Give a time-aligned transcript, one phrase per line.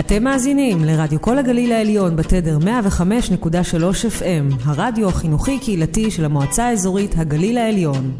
[0.00, 2.64] אתם מאזינים לרדיו כל הגליל העליון בתדר 105.3
[4.20, 8.12] FM, הרדיו החינוכי-קהילתי של המועצה האזורית הגליל העליון.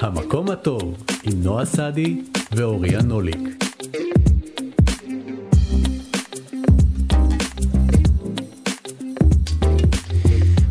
[0.00, 2.20] המקום הטוב עם נועה סעדי
[2.52, 3.38] ואוריה נוליק.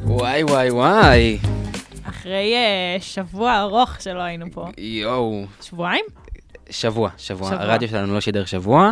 [0.06, 1.49] וואי וואי וואי.
[2.30, 4.68] אחרי uh, שבוע ארוך שלא היינו פה.
[4.78, 5.46] יואו.
[5.62, 6.06] שבועיים?
[6.70, 7.50] שבוע, שבוע.
[7.50, 7.62] שבוע.
[7.62, 8.92] הרדיו שלנו לא שידר שבוע.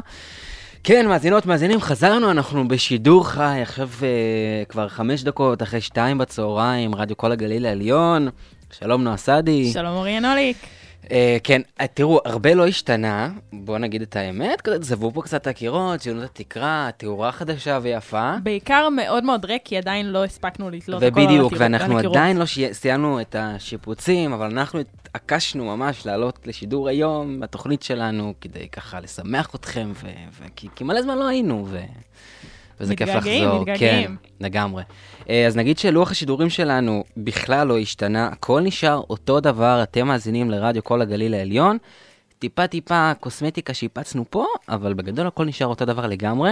[0.84, 6.96] כן, מאזינות, מאזינים, חזרנו, אנחנו בשידור חי, עכשיו uh, כבר חמש דקות אחרי שתיים בצהריים,
[6.96, 8.30] רדיו כל הגליל העליון.
[8.80, 9.72] שלום נועה סעדי.
[9.74, 10.58] שלום אוריה נוליק.
[11.08, 11.10] Uh,
[11.44, 16.24] כן, uh, תראו, הרבה לא השתנה, בואו נגיד את האמת, צבעו פה קצת הקירות, שינו
[16.24, 18.34] את התקרה, תאורה חדשה ויפה.
[18.44, 22.00] בעיקר מאוד מאוד ריק, כי עדיין לא הספקנו לתלות הכל על ובדיוק, הקירות- ואנחנו על
[22.00, 22.16] הקירות.
[22.16, 28.70] עדיין לא סיימנו את השיפוצים, אבל אנחנו התעקשנו ממש לעלות לשידור היום בתוכנית שלנו, כדי
[28.70, 31.80] ככה לשמח אתכם, ו- ו- כי, כי מלא זמן לא היינו, ו...
[32.80, 33.62] וזה כיף מתגעגעים, לחזור.
[33.62, 34.08] מתגעגעים.
[34.08, 34.84] כן, לגמרי.
[35.30, 40.52] אה, אז נגיד שלוח השידורים שלנו בכלל לא השתנה, הכל נשאר אותו דבר, אתם מאזינים
[40.52, 41.78] לרדיו כל הגליל העליון.
[42.40, 46.52] טיפה טיפה קוסמטיקה שהפצנו פה, אבל בגדול הכל נשאר אותו דבר לגמרי.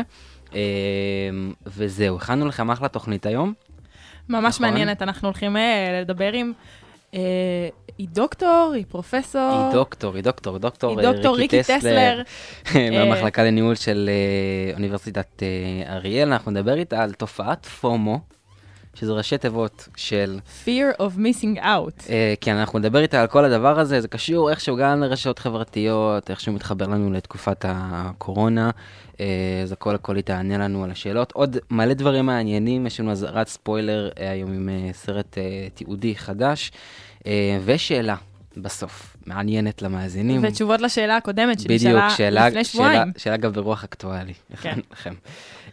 [0.56, 0.60] אה,
[1.66, 3.54] וזהו, הכנו לכם אחלה תוכנית היום.
[4.30, 4.68] ממש נכון.
[4.68, 6.54] מעניינת, אנחנו הולכים אה, לדבר עם...
[7.16, 9.42] אה, היא דוקטור, היא פרופסור.
[9.42, 12.22] היא דוקטור, היא דוקטור, דוקטור היא אה, דוקטור ריקי טסלר.
[12.92, 16.32] מהמחלקה לניהול של אה, אוניברסיטת אה, אריאל.
[16.32, 18.20] אנחנו נדבר איתה על תופעת פומו,
[18.96, 20.40] שזה ראשי תיבות של...
[20.66, 22.10] Fear of missing out.
[22.10, 26.30] אה, כן, אנחנו נדבר איתה על כל הדבר הזה, זה קשור איכשהו גם לרשתות חברתיות,
[26.30, 28.70] איכשהו מתחבר לנו לתקופת הקורונה,
[29.20, 29.26] אה,
[29.64, 31.32] אז הכל הכל היא תענה לנו על השאלות.
[31.32, 36.16] עוד מלא דברים מעניינים, יש לנו אזהרת ספוילר אה, היום עם אה, סרט אה, תיעודי
[36.16, 36.72] חדש,
[37.28, 38.16] אה, ושאלה
[38.58, 40.42] בסוף, מעניינת למאזינים.
[40.44, 43.12] ותשובות לשאלה הקודמת בדיוק, שנשאלה שאלה, לפני שאלה, שבועיים.
[43.18, 44.34] שאלה גם ברוח אקטואלי.
[44.62, 44.80] כן.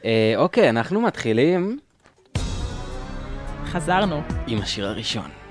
[0.05, 1.79] אה, אוקיי, אנחנו מתחילים
[3.73, 4.23] חזרנו.
[4.47, 5.42] עם השיר הראשון.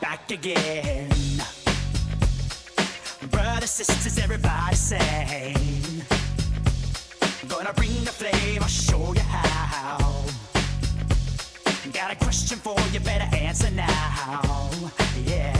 [0.00, 1.08] Back again.
[3.30, 6.02] Brothers, sisters, everybody sing.
[7.48, 10.24] Gonna bring the flame, I'll show you how.
[11.92, 14.70] Got a question for you, better answer now.
[15.24, 15.53] Yeah.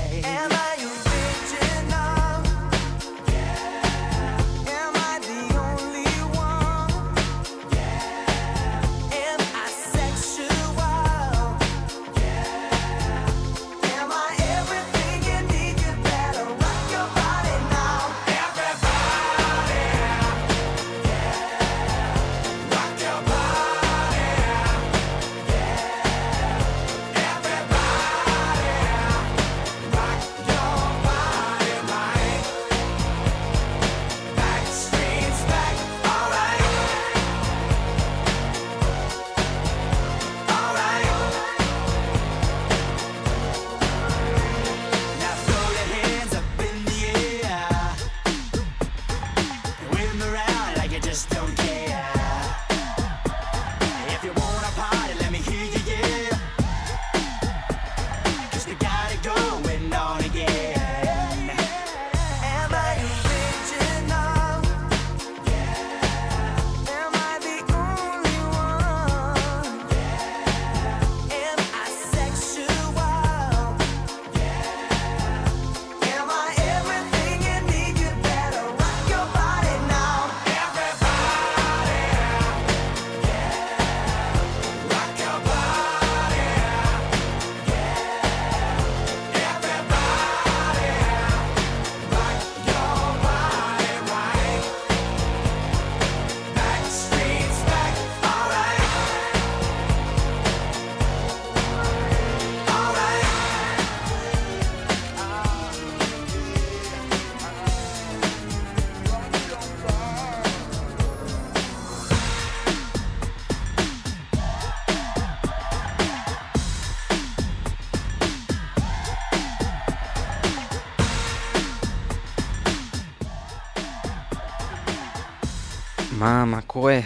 [126.74, 127.00] קורה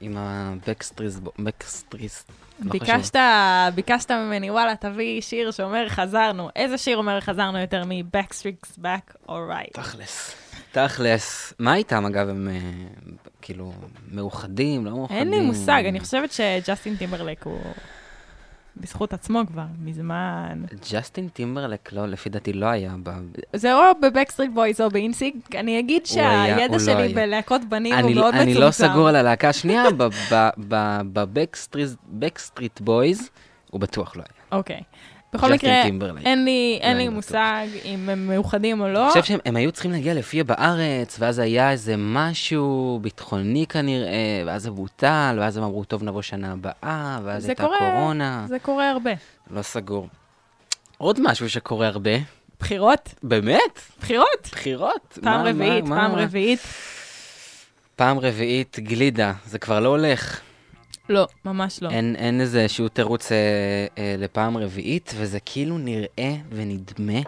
[0.00, 2.72] עם ה Backstreets, Backstreets, לא חשוב.
[2.72, 3.16] ביקשת,
[3.74, 6.48] ביקשת ממני, וואלה, תביא שיר שאומר חזרנו.
[6.56, 9.72] איזה שיר אומר חזרנו יותר מ-Backstreet's Back, alright.
[9.72, 10.34] תכלס.
[10.72, 11.54] תכלס.
[11.58, 12.60] מה איתם, אגב, הם אה,
[13.42, 13.72] כאילו
[14.12, 15.18] מאוחדים, לא מאוחדים?
[15.18, 17.60] אין לי מושג, אני חושבת שג'סטין טימברלק הוא
[18.76, 20.62] בזכות עצמו כבר, מזמן.
[20.92, 23.10] ג'סטין טימברלק, לא, לפי דעתי לא היה ב...
[23.52, 27.14] זה או ב Backstreet Boys או ב NSYNC, אני אגיד שהידע לא שלי.
[27.14, 28.50] בלהקות בנים הוא אני, מאוד מצומצם.
[28.50, 29.84] אני לא סגור על הלהקה השנייה,
[31.12, 33.30] ב Backstreet Boys,
[33.70, 34.58] הוא בטוח לא היה.
[34.58, 34.80] אוקיי.
[35.36, 35.82] בכל מקרה.
[36.24, 37.08] אין לי, אין אני לי.
[37.08, 39.02] מושג אם הם מאוחדים או לא.
[39.02, 44.12] אני חושב שהם הם היו צריכים להגיע להופיע בארץ, ואז היה איזה משהו ביטחוני כנראה,
[44.46, 48.44] ואז זה בוטל, ואז הם אמרו, טוב, נבוא שנה הבאה, ואז הייתה קורה, קורונה.
[48.48, 49.10] זה קורה הרבה.
[49.50, 50.08] לא סגור.
[50.98, 52.10] עוד משהו שקורה הרבה,
[52.60, 53.14] בחירות?
[53.22, 53.80] באמת?
[54.00, 54.48] בחירות?
[54.52, 55.18] בחירות.
[55.22, 56.22] פעם מה- רביעית, מה- פעם מה?
[56.22, 56.60] רביעית.
[57.96, 60.40] פעם רביעית גלידה, זה כבר לא הולך.
[61.08, 61.90] לא, ממש לא.
[61.90, 63.36] אין, אין איזה שהוא תירוץ אה,
[63.98, 67.20] אה, לפעם רביעית, וזה כאילו נראה ונדמה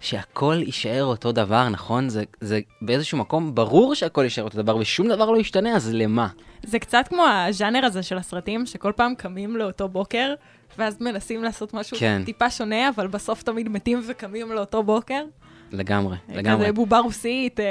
[0.00, 2.08] שהכל יישאר אותו דבר, נכון?
[2.08, 6.28] זה, זה באיזשהו מקום ברור שהכל יישאר אותו דבר ושום דבר לא ישתנה, אז למה?
[6.62, 10.34] זה קצת כמו הז'אנר הזה של הסרטים, שכל פעם קמים לאותו בוקר,
[10.78, 12.22] ואז מנסים לעשות משהו כן.
[12.24, 15.24] טיפה שונה, אבל בסוף תמיד מתים וקמים לאותו בוקר.
[15.72, 16.64] לגמרי, לגמרי.
[16.64, 17.64] כזה בובה רוסית, אה,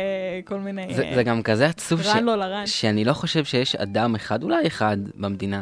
[0.46, 0.94] כל מיני...
[0.94, 2.08] זה, אה, זה גם כזה עצוב ש...
[2.16, 2.68] לא לרן.
[2.68, 5.62] שאני לא חושב שיש אדם אחד, אולי אחד במדינה,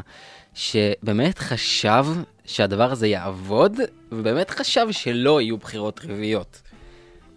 [0.53, 2.05] שבאמת חשב
[2.45, 3.79] שהדבר הזה יעבוד,
[4.11, 6.61] ובאמת חשב שלא יהיו בחירות רביעיות.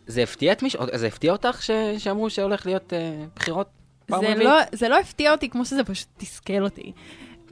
[0.07, 0.83] זה הפתיע את מישהו?
[0.95, 1.71] זה הפתיע אותך ש...
[1.99, 3.69] שאמרו שהולך להיות אה, בחירות
[4.07, 4.49] פעם זה רביעית?
[4.49, 6.93] לא, זה לא הפתיע אותי כמו שזה פשוט תסכל אותי.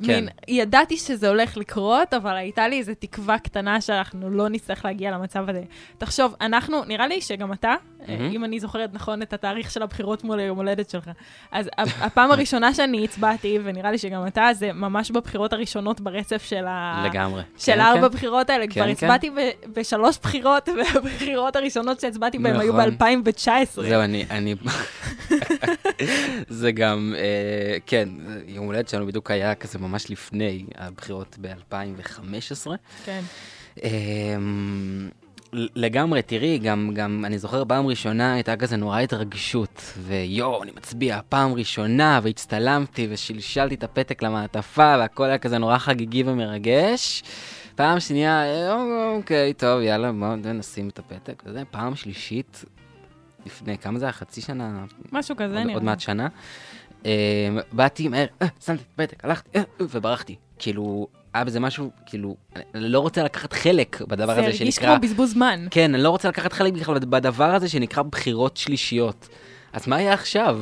[0.06, 0.14] כן.
[0.14, 5.11] מין, ידעתי שזה הולך לקרות, אבל הייתה לי איזו תקווה קטנה שאנחנו לא נצטרך להגיע
[5.11, 5.62] למצב הזה.
[5.99, 7.75] תחשוב, אנחנו, נראה לי שגם אתה,
[8.08, 8.31] מהמם.
[8.32, 11.11] אם אני זוכרת נכון את התאריך של הבחירות מול היום הולדת שלך,
[11.52, 16.64] אז הפעם הראשונה שאני הצבעתי, ונראה לי שגם אתה, זה ממש בבחירות הראשונות ברצף של
[16.67, 17.05] ה...
[17.06, 17.43] לגמרי.
[17.56, 18.14] של כן, ארבע כן.
[18.14, 18.91] בחירות האלה, כבר כן.
[18.91, 22.91] הצבעתי ב- בשלוש בחירות, והבחירות הראשונות שהצבעתי בהן היו נכון.
[22.99, 23.82] ב-2019.
[23.82, 24.25] זהו, אני...
[24.31, 24.55] אני...
[26.49, 28.08] זה גם, אה, כן,
[28.47, 32.71] יום הולדת שלנו בדיוק היה כזה ממש לפני הבחירות ב-2015.
[33.05, 33.21] כן.
[33.83, 35.09] אמ,
[35.53, 41.21] לגמרי, תראי, גם, גם, אני זוכר פעם ראשונה הייתה כזה נורא התרגשות, ויואו, אני מצביע
[41.29, 47.23] פעם ראשונה, והצטלמתי ושלשלתי את הפתק למעטפה, והכל היה כזה נורא חגיגי ומרגש.
[47.75, 48.45] פעם שנייה,
[49.17, 52.64] אוקיי, טוב, יאללה, בואו נשים את הפתק, וזה, פעם שלישית,
[53.47, 54.12] לפני, כמה זה היה?
[54.12, 54.85] חצי שנה?
[55.12, 55.75] משהו כזה עוד, נראה.
[55.75, 56.29] עוד מעט שנה.
[57.04, 57.11] אמ,
[57.73, 60.35] באתי מהר, אה, שמתי פתק, הלכתי, אה, וברחתי.
[60.59, 64.95] כאילו, היה בזה משהו, כאילו, אני לא רוצה לקחת חלק בדבר זה הזה הרגיש שנקרא...
[64.95, 65.66] כמו בזבוז זמן.
[65.71, 69.28] כן, אני לא רוצה לקחת חלק בכלל בדבר הזה שנקרא בחירות שלישיות.
[69.73, 70.61] אז מה יהיה עכשיו?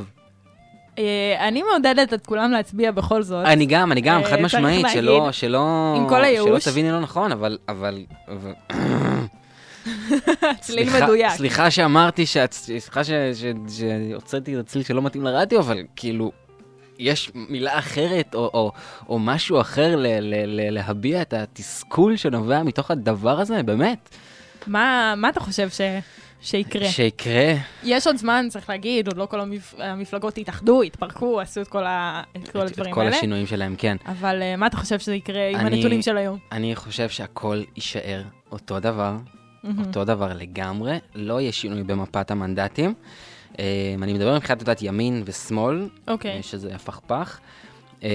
[0.98, 3.46] אה, אני מעודדת את כולם להצביע בכל זאת.
[3.46, 5.94] אני גם, אני גם, חד משמעית, שלא, שלא...
[5.96, 6.64] עם כל הייאוש.
[6.64, 7.58] שלא תביני לא נכון, אבל...
[7.68, 8.04] אבל...
[10.60, 11.30] צליל מדויק.
[11.32, 16.32] סליחה שאמרתי, סליחה שהוצאתי את הצליל שלא מתאים לרדיו, אבל כאילו,
[16.98, 18.72] יש מילה אחרת או, או,
[19.08, 24.08] או משהו אחר ל- ל- ל- להביע את התסכול שנובע מתוך הדבר הזה, באמת.
[24.66, 25.80] מה מה אתה חושב ש-
[26.40, 26.88] שיקרה?
[26.88, 27.54] שיקרה,
[27.84, 31.84] יש עוד זמן, צריך להגיד, עוד לא כל המפ- המפלגות התאחדו, התפרקו, עשו את כל
[31.84, 33.16] ה- את כל את, את הדברים כל האלה.
[33.16, 33.96] השינויים שלהם, כן.
[34.06, 36.38] אבל אה, מה אתה חושב שזה יקרה עם אני- הנתונים של היום?
[36.52, 39.16] אני חושב שהכל יישאר אותו דבר,
[39.64, 39.78] מהמם.
[39.78, 42.94] אותו דבר לגמרי, לא יהיה שינוי במפת המנדטים.
[43.58, 46.36] אה, אני מדבר מבחינת, יודעת, ימין ושמאל, אוקיי.
[46.36, 47.38] אה, שזה הפכפך.
[48.04, 48.10] אה,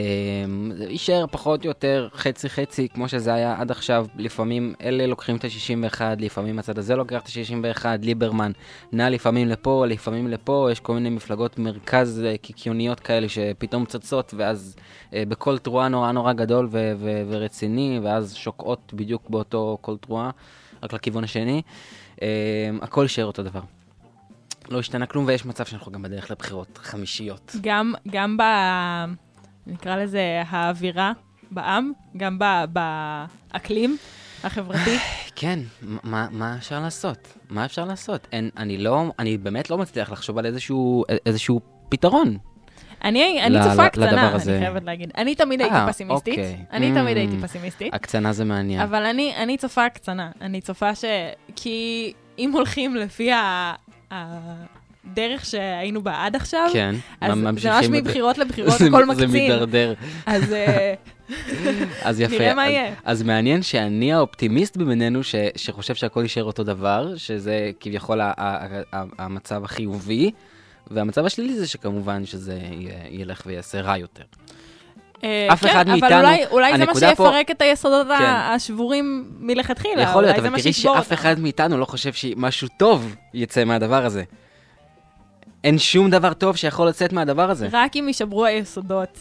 [0.78, 4.06] זה יישאר פחות או יותר חצי-חצי, כמו שזה היה עד עכשיו.
[4.18, 8.52] לפעמים אלה לוקחים את ה-61, לפעמים הצד הזה לוקח את ה-61, ליברמן
[8.92, 14.76] נע לפעמים לפה, לפעמים לפה, יש כל מיני מפלגות מרכז קיקיוניות כאלה שפתאום צצות, ואז
[15.14, 20.30] אה, בקול תרועה נורא נורא גדול ו- ו- ורציני, ואז שוקעות בדיוק באותו קול תרועה,
[20.84, 21.62] רק לכיוון השני.
[22.22, 22.28] אה,
[22.82, 23.62] הכל יישאר אותו דבר.
[24.70, 27.56] לא השתנה כלום, ויש מצב שאנחנו גם בדרך לבחירות חמישיות.
[27.62, 28.44] גם, גם ב...
[29.68, 31.12] נקרא לזה האווירה
[31.52, 32.66] בעם, גם ב-
[33.54, 33.98] באקלים
[34.44, 34.98] החברתי.
[35.36, 37.38] כן, מה, מה אפשר לעשות?
[37.50, 38.28] מה אפשר לעשות?
[38.32, 41.60] אין, אני לא, אני באמת לא מצליח לחשוב על איזשהו, איזשהו
[41.90, 42.38] פתרון.
[43.04, 44.40] אני, אני ל- צופה ל- קטנה, אני.
[44.60, 45.12] חייבת להגיד.
[45.18, 46.40] אני תמיד הייתי אה, פסימיסטית.
[46.40, 46.58] אוקיי.
[46.72, 46.96] אני Mm.
[46.96, 47.94] תמיד הייתי פסימיסטית.
[47.94, 48.82] הקצנה זה מעניין.
[48.82, 50.32] אבל אני, אני צופה קצנה.
[50.42, 51.06] אני צופה ש...
[51.56, 53.74] כי אם הולכים לפי ה...
[54.12, 59.30] הדרך שהיינו בה עד עכשיו, כן, אז זה ממש מבחירות לבחירות, זה- הכל זה מקצין.
[59.32, 59.94] מידרדר.
[60.26, 60.94] אז אה,
[62.04, 62.34] אז יפה.
[62.36, 62.94] נראה מה אז- יהיה.
[63.04, 68.68] אז מעניין שאני האופטימיסט בינינו, ש- שחושב שהכל יישאר אותו דבר, שזה כביכול ה- ה-
[68.94, 70.32] ה- המצב החיובי,
[70.92, 72.60] והמצב השלילי זה שכמובן שזה
[73.10, 74.24] ילך ויעשה רע יותר.
[75.24, 78.08] אה, אף כן, אחד מאיתנו- אבל אולי, אולי זה מה הנקודה פה- שיפרק את היסודות
[78.08, 78.24] כן.
[78.26, 80.02] השבורים מלכתחילה.
[80.02, 81.14] יכול להיות, אבל תראי שאף אותם.
[81.14, 84.24] אחד מאיתנו לא חושב שמשהו טוב יצא מהדבר הזה.
[85.64, 87.68] אין שום דבר טוב שיכול לצאת מהדבר הזה.
[87.72, 89.20] רק אם יישברו היסודות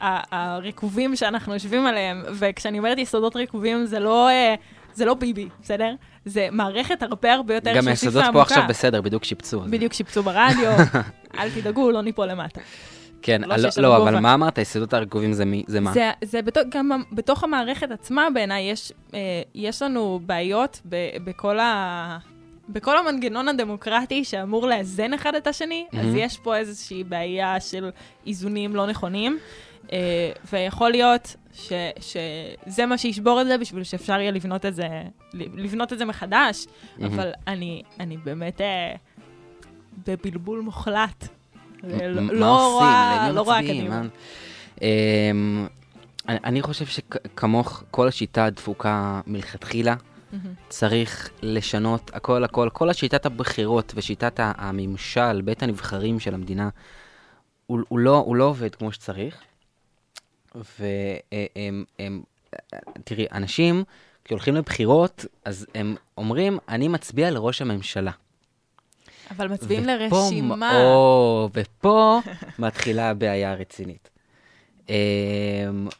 [0.00, 4.54] הרקובים שאנחנו יושבים עליהם, וכשאני אומרת יסודות רקובים זה לא, אה,
[4.94, 5.94] זה לא ביבי, בסדר?
[6.24, 8.42] זה מערכת הרבה הרבה יותר גם שהוסיפה היסודות פה עמוקה.
[8.42, 9.60] עכשיו בסדר, בדיוק שיפצו.
[9.60, 10.70] בדיוק שיפצו ברדיו,
[11.38, 12.60] אל תדאגו, לא ניפול למטה.
[13.22, 14.10] כן, לא לא, לנו לא, גובה.
[14.10, 14.58] אבל מה אמרת?
[14.58, 15.62] היסודות הרקובים זה מי?
[15.66, 15.92] זה מה?
[15.92, 19.20] זה, זה בתוך, גם בתוך המערכת עצמה בעיניי יש, אה,
[19.54, 22.18] יש לנו בעיות ב, בכל, ה,
[22.68, 25.98] בכל המנגנון הדמוקרטי שאמור לאזן אחד את השני, mm-hmm.
[25.98, 26.14] אז.
[26.14, 27.90] יש פה איזושהי בעיה של
[28.26, 29.38] איזונים לא נכונים,
[29.92, 29.98] אה,
[30.52, 34.88] ויכול להיות ש, שזה מה שישבור את זה בשביל שאפשר יהיה לבנות את זה,
[35.34, 36.66] לבנות את זה מחדש,
[36.98, 37.14] מהמם.
[37.14, 38.94] אבל אני, אני באמת אה,
[40.06, 41.28] בבלבול מוחלט.
[41.82, 42.72] לא, לא עושים?
[42.72, 43.62] רואה, לא רואה?
[43.62, 44.02] קדימה.
[44.02, 44.08] מה-
[44.82, 45.66] אמ,
[46.28, 49.94] אני חושב שכמוך, כל השיטה הדפוקה מלכתחילה.
[50.68, 56.68] צריך לשנות הכל הכל, כל השיטת הבחירות ושיטת הממשל, בית הנבחרים של המדינה,
[57.66, 59.42] הוא, הוא, לא, הוא לא עובד כמו שצריך.
[60.54, 62.22] והם, הם,
[63.04, 63.84] תראי, אנשים,
[64.24, 68.10] כשהולכים לבחירות, אז הם אומרים, אני מצביע לראש הממשלה.
[69.30, 70.82] אבל מצביעים ופה- לרשימה.
[70.84, 72.20] או, ופה
[72.58, 74.10] מתחילה הבעיה הרצינית.
[74.88, 74.94] אמ,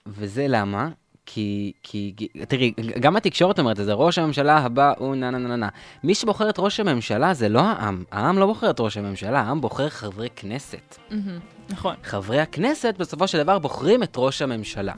[0.06, 0.88] וזה למה?
[1.26, 2.14] כי, כי,
[2.49, 5.69] תראי, גם התקשורת אומרת את זה, ראש הממשלה הבא הוא נה נה נה נה.
[6.05, 9.61] מי שבוחר את ראש הממשלה זה לא העם, העם לא בוחר את ראש הממשלה, העם
[9.61, 10.97] בוחר חברי כנסת.
[11.71, 11.95] נכון.
[12.05, 14.93] חברי הכנסת בסופו של דבר בוחרים את ראש הממשלה.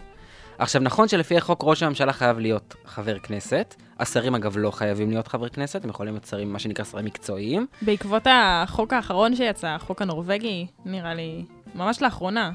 [0.59, 5.28] עכשיו, נכון שלפי החוק ראש הממשלה חייב להיות חבר כנסת, השרים אגב לא חייבים להיות
[5.28, 7.66] חברי כנסת, הם יכולים להיות שרים, מה שנקרא שרים מקצועיים.
[7.83, 12.50] בעקבות החוק האחרון שיצא, החוק הנורבגי, נראה לי, ממש לאחרונה.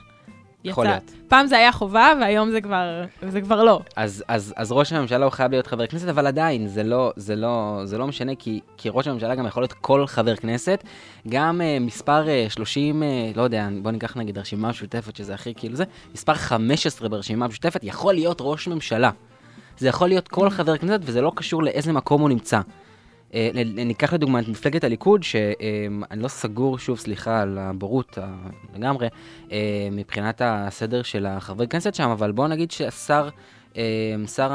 [0.63, 0.91] יכול יצא.
[0.91, 1.11] להיות.
[1.27, 3.81] פעם זה היה חובה, והיום זה כבר, זה כבר לא.
[3.95, 7.35] אז, אז, אז ראש הממשלה הוא חייב להיות חבר כנסת, אבל עדיין, זה לא, זה
[7.35, 10.83] לא, זה לא משנה, כי, כי ראש הממשלה גם יכול להיות כל חבר כנסת.
[11.27, 15.53] גם uh, מספר uh, 30, uh, לא יודע, בוא ניקח נגיד הרשימה המשותפת, שזה הכי
[15.55, 19.09] כאילו זה, מספר 15 ברשימה המשותפת, יכול להיות ראש ממשלה.
[19.77, 22.61] זה יכול להיות כל חבר כנסת, וזה לא קשור לאיזה מקום הוא נמצא.
[23.29, 23.33] Uh,
[23.75, 28.35] ניקח לדוגמה את מפלגת הליכוד, שאני לא סגור, שוב, סליחה על הבורות ה-
[28.75, 29.07] לגמרי,
[29.91, 33.29] מבחינת הסדר של החברי כנסת שם, אבל בואו נגיד שהשר,
[34.27, 34.51] שר,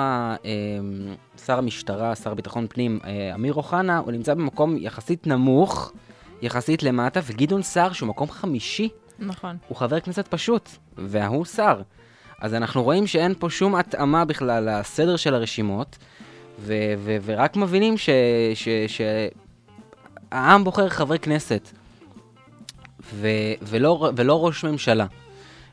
[1.47, 2.99] שר המשטרה, שר ביטחון פנים,
[3.35, 5.93] אמיר אוחנה, הוא נמצא במקום יחסית נמוך,
[6.43, 8.89] יחסית למטה, וגדעון סער, שהוא מקום חמישי,
[9.19, 9.57] נכון.
[9.69, 11.81] הוא חבר כנסת פשוט, וההוא שר.
[12.41, 15.99] אז אנחנו רואים שאין פה שום התאמה בכלל לסדר של הרשימות,
[16.59, 19.01] ו- ו- ורק מבינים שהעם ש-
[20.31, 21.71] העם בוחר חברי כנסת,
[23.15, 23.29] ו-
[23.63, 25.07] ולא, ולא ראש ממשלה.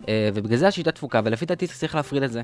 [0.07, 2.41] אה, ובגלל זה השיטה תפוקה, ולפי דעתי צריך להפריד את זה.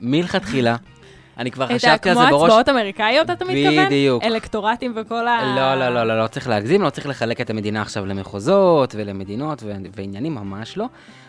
[0.00, 0.76] מלכתחילה,
[1.38, 2.42] אני כבר חשבתי על כמו זה בראש...
[2.42, 3.86] הצבעות אמריקאיות, אתה מתכוון?
[3.86, 4.24] בדיוק.
[4.24, 5.54] אלקטורטים וכל ה...
[5.56, 9.62] לא, לא, לא, לא, לא צריך להגזים, לא צריך לחלק את המדינה עכשיו למחוזות ולמדינות
[9.62, 10.86] ו- ועניינים, ממש לא.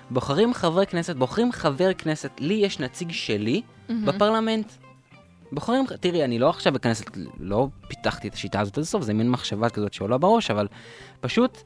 [0.09, 4.71] בוחרים חברי כנסת, בוחרים חבר כנסת, לי יש נציג שלי בפרלמנט.
[5.55, 7.03] בוחרים, תראי, אני לא עכשיו אכנס,
[7.39, 10.67] לא פיתחתי את השיטה הזאת עד הסוף, זה מין מחשבה כזאת שעולה בראש, אבל
[11.21, 11.61] פשוט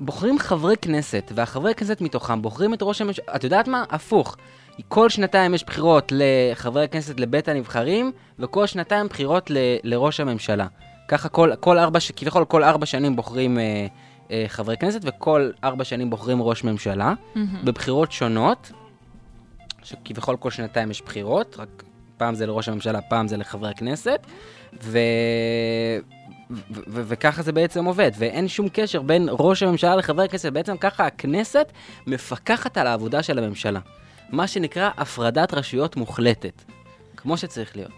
[0.00, 3.84] בוחרים חברי כנסת, והחברי כנסת מתוכם בוחרים את ראש הממשלה, את יודעת מה?
[3.90, 4.36] הפוך.
[4.88, 10.66] כל שנתיים יש בחירות לחברי הכנסת לבית הנבחרים, וכל שנתיים בחירות ל, לראש הממשלה.
[11.08, 13.86] ככה כל, כל ארבע, ש- כביכול כל ארבע שנים בוחרים אה,
[14.30, 17.64] אה, חברי כנסת, וכל ארבע שנים בוחרים ראש ממשלה, מהמם.
[17.64, 18.72] בבחירות שונות,
[19.82, 21.82] שכביכול כל שנתיים יש בחירות, רק
[22.16, 24.26] פעם זה לראש הממשלה, פעם זה לחברי הכנסת,
[24.82, 24.98] ו...
[26.50, 30.76] ו- ו- וככה זה בעצם עובד, ואין שום קשר בין ראש הממשלה לחברי הכנסת, בעצם
[30.76, 31.72] ככה הכנסת
[32.06, 33.80] מפקחת על העבודה של הממשלה.
[34.30, 36.62] מה שנקרא הפרדת רשויות מוחלטת,
[37.16, 37.92] כמו שצריך להיות.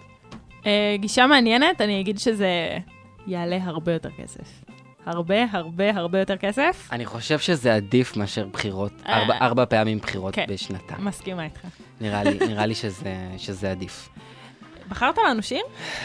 [0.66, 2.78] אה, גישה מעניינת, אני אגיד שזה
[3.26, 4.75] יעלה הרבה יותר כסף.
[5.06, 6.88] הרבה, הרבה, הרבה יותר כסף.
[6.92, 9.18] אני חושב שזה עדיף מאשר בחירות, אה.
[9.18, 10.44] ארבע, ארבע פעמים בחירות כן.
[10.48, 11.04] בשנתיים.
[11.04, 11.60] מסכימה איתך.
[12.00, 14.08] נראה לי, נראה לי שזה, שזה עדיף.
[14.88, 15.62] בחרת לנו שיר?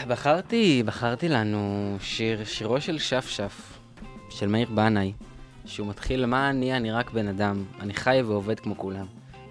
[0.08, 3.78] בחרתי, בחרתי לנו שיר, שירו של שפשף,
[4.30, 5.12] של מאיר בנאי,
[5.64, 9.06] שהוא מתחיל, מה אני, אני רק בן אדם, אני חי ועובד כמו כולם,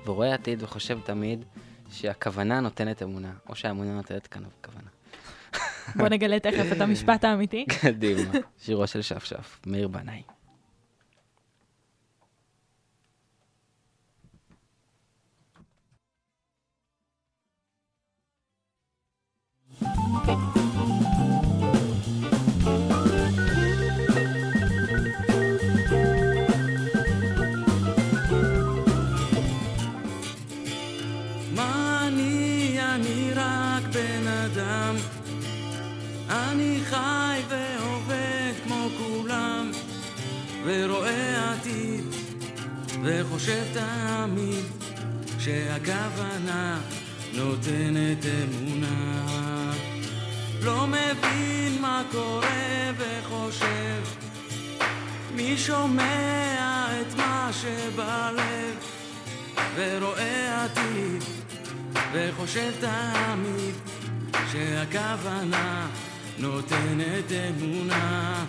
[0.05, 1.45] ורואה עתיד וחושב תמיד
[1.91, 4.89] שהכוונה נותנת אמונה, או שהאמונה נותנת כאן כוונה.
[5.95, 7.65] בוא נגלה תכף את המשפט האמיתי.
[7.81, 10.21] קדימה, שירו של שפשף, מאיר בנאי.
[20.23, 20.70] אדם.
[43.03, 44.65] וחושב תמיד
[45.39, 46.79] שהכוונה
[47.33, 49.21] נותנת אמונה.
[50.61, 54.01] לא מבין מה קורה וחושב,
[55.35, 58.75] מי שומע את מה שבלב,
[59.75, 61.23] ורואה עתיד,
[62.13, 63.75] וחושב תמיד
[64.51, 65.87] שהכוונה
[66.37, 68.45] נותנת אמונה,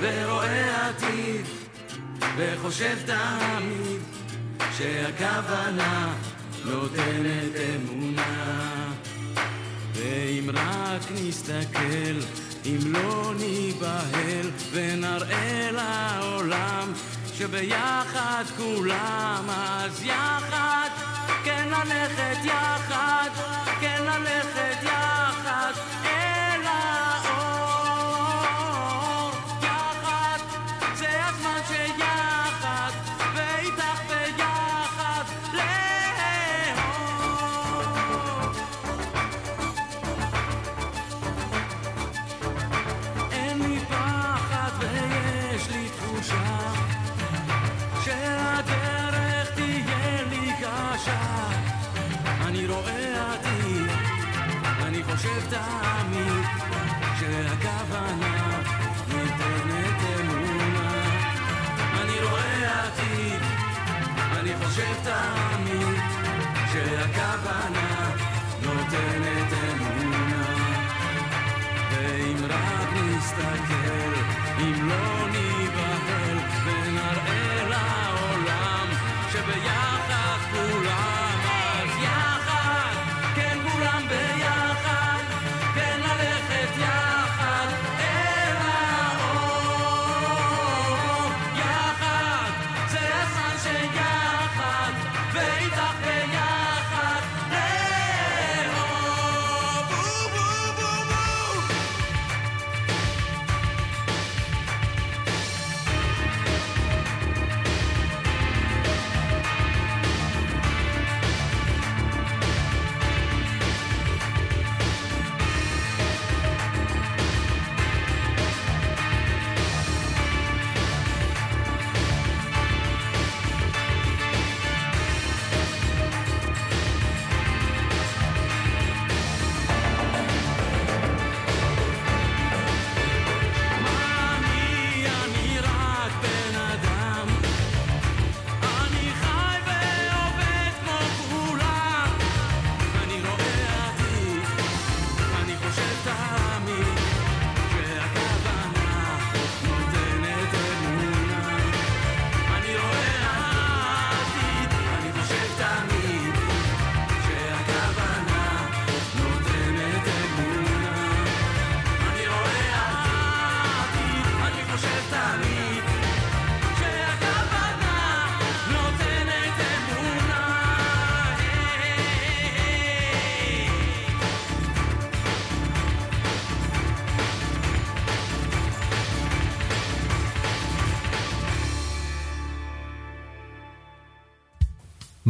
[0.00, 1.63] ורואה עתיד,
[2.36, 4.00] וחושב תמיד
[4.78, 6.14] שהכוונה
[6.64, 8.92] נותנת אמונה.
[9.94, 12.20] ואם רק נסתכל,
[12.66, 16.92] אם לא ניבהל, ונראה לעולם
[17.38, 20.88] שביחד כולם, אז יחד,
[21.44, 23.30] כן ללכת יחד,
[23.80, 24.83] כן ללכת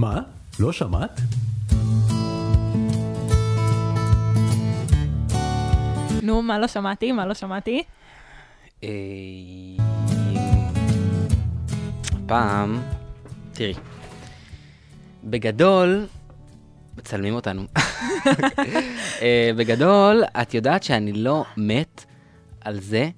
[0.05, 0.21] מה?
[0.61, 1.21] לא שמעת?
[6.23, 7.12] נו, מה לא שמעתי?
[7.12, 7.83] מה לא שמעתי?
[8.83, 8.88] אה,
[12.27, 12.83] פעם,
[13.53, 13.75] תראי,
[15.25, 16.07] בגדול,
[16.99, 17.62] מצלמים אותנו.
[19.23, 22.05] אה, בגדול, את יודעת שאני לא מת
[22.61, 23.11] על זה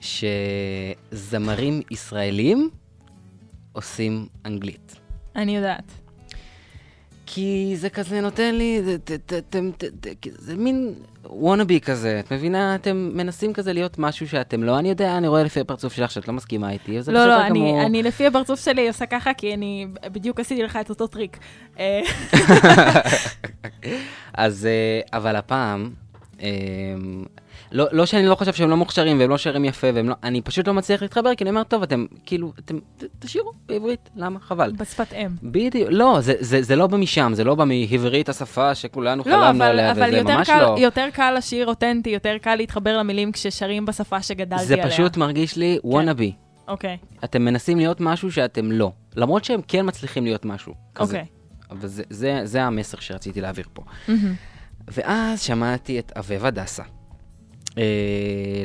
[0.00, 2.70] שזמרים ישראלים
[3.72, 4.96] עושים אנגלית.
[5.36, 6.05] אני יודעת.
[7.26, 9.60] כי זה כזה נותן לי, זה, זה, זה, זה,
[10.38, 12.74] זה, מין wannabe כזה, את מבינה?
[12.74, 16.28] אתם מנסים כזה להיות משהו שאתם לא, אני יודע, אני רואה לפי הפרצוף שלך שאת
[16.28, 17.76] לא מסכימה איתי, וזה לא, בסדר לא, גמור.
[17.76, 21.38] אני, אני לפי הפרצוף שלי עושה ככה, כי אני בדיוק עשיתי לך את אותו טריק.
[21.78, 22.00] אה,
[24.34, 25.90] אז, אה, אבל הפעם,
[26.42, 26.48] אה,
[27.76, 30.40] לא, לא שאני לא חושב שהם לא מוכשרים והם לא שרים יפה, והם לא, אני
[30.40, 34.40] פשוט לא מצליח להתחבר, כי אני אומר, טוב, אתם, כאילו, אתם, ת, תשאירו בעברית, למה?
[34.40, 34.72] חבל.
[34.72, 35.28] בשפת אם.
[35.42, 39.32] בדיוק, לא, זה, זה, זה לא בא משם, זה לא בא מעברית השפה שכולנו לא,
[39.32, 40.74] חלמנו אבל, עליה, אבל וזה יותר, ממש קל, לא.
[40.78, 44.86] יותר קל לשיר אותנטי, יותר קל להתחבר למילים כששרים בשפה שגדלתי זה עליה.
[44.86, 46.32] פשוט מרגיש לי וואנאבי.
[46.68, 48.92] אוקיי, אתם מנסים להיות משהו שאתם לא.
[49.16, 50.74] למרות שהם כן מצליחים להיות משהו.
[50.98, 51.24] אוקיי.
[51.70, 53.82] אבל זה, זה, זה המסר שרציתי להעביר פה.
[54.08, 54.34] מהמם.
[54.88, 56.82] ואז שמעתי את אביבה דסה,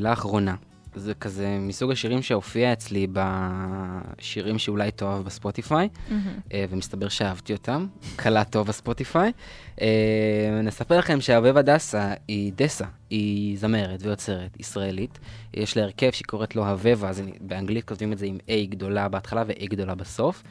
[0.02, 0.56] לאחרונה.
[0.96, 5.90] זה כזה מסוג השירים שהופיע אצלי בשירים שאולי תאהב בספוטיפיי,
[6.54, 9.32] אה, ומסתבר שאהבתי אותם, קלה טוב בספוטיפיי.
[9.82, 15.20] אה, נספר לכם שאביבה דסה היא דסה, היא זמרת ויוצרת ישראלית.
[15.54, 19.08] יש לה הרכב שהיא קוראת לו הוובה, אז באנגלית כותבים את זה עם A גדולה
[19.08, 20.44] בהתחלה ו-A גדולה בסוף.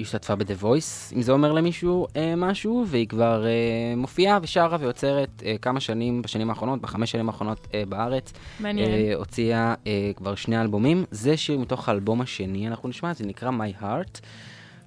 [0.00, 3.50] אה, היא השתתפה ב-The Voice, אם זה אומר למישהו אה, משהו, והיא כבר אה,
[3.96, 8.32] מופיעה ושרה ויוצרת אה, כמה שנים בשנים האחרונות, בחמש שנים האחרונות אה, בארץ.
[8.60, 8.90] מעניין.
[8.90, 11.04] אה, הוציאה אה, כבר שני אלבומים.
[11.10, 14.20] זה שיר מתוך האלבום השני, אנחנו נשמע, זה נקרא My Heart,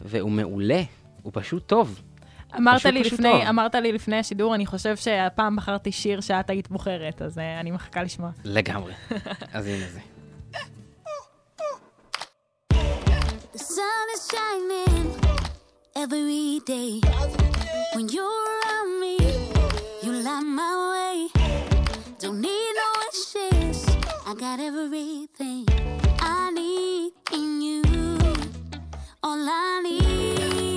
[0.02, 0.82] והוא מעולה,
[1.24, 2.02] הוא פשוט טוב.
[2.58, 3.42] אמרת פשוט לי, פשוט לפני, טוב.
[3.42, 7.72] אמרת לי לפני השידור, אני חושב שהפעם בחרתי שיר שאת היית בוחרת, אז uh, אני
[7.72, 8.30] מחכה לשמוע.
[8.44, 8.94] לגמרי.
[9.54, 10.13] אז הנה זה.
[13.54, 15.16] The sun is shining
[15.96, 17.00] every day.
[17.94, 19.18] When you're around me,
[20.02, 21.30] you light my way.
[22.18, 23.86] Don't need no wishes,
[24.26, 25.68] I got everything
[26.20, 27.84] I need in you.
[29.22, 30.73] All I need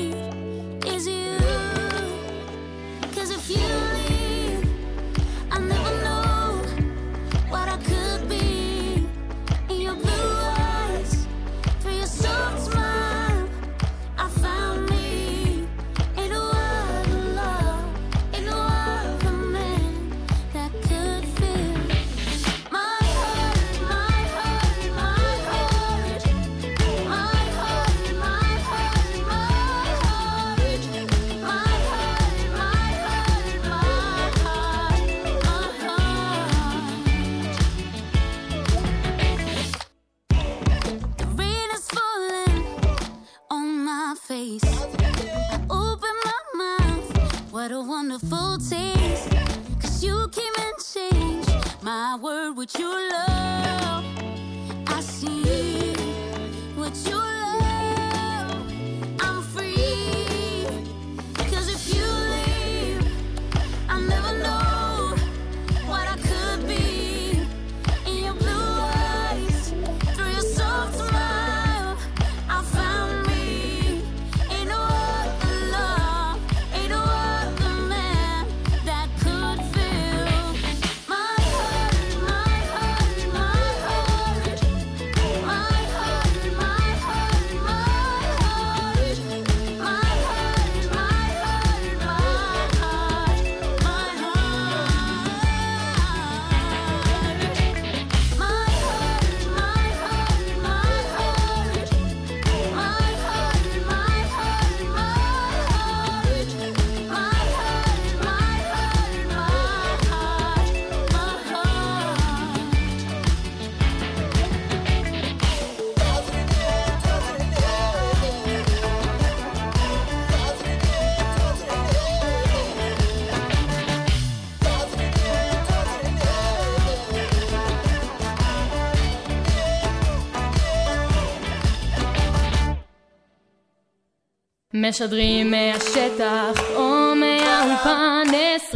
[134.88, 138.22] משדרים מהשטח או מהאולפן
[138.70, 138.74] 24-7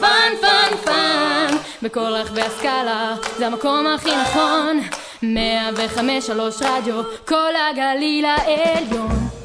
[0.00, 1.56] fun fun fun.
[1.82, 4.80] בכל רחבי הסקאלה זה המקום הכי נכון.
[5.22, 9.35] 105 רדיו כל הגליל העליון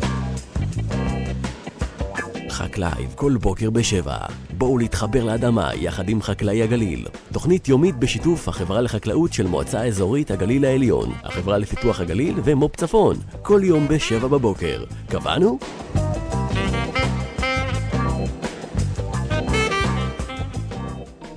[2.62, 4.18] חק לייב כל בוקר בשבע.
[4.58, 7.08] בואו להתחבר לאדמה יחד עם חקלאי הגליל.
[7.34, 13.16] תוכנית יומית בשיתוף החברה לחקלאות של מועצה אזורית הגליל העליון, החברה לפיתוח הגליל ומו"פ צפון.
[13.42, 14.84] כל יום בשבע בבוקר.
[15.10, 15.60] קבענו?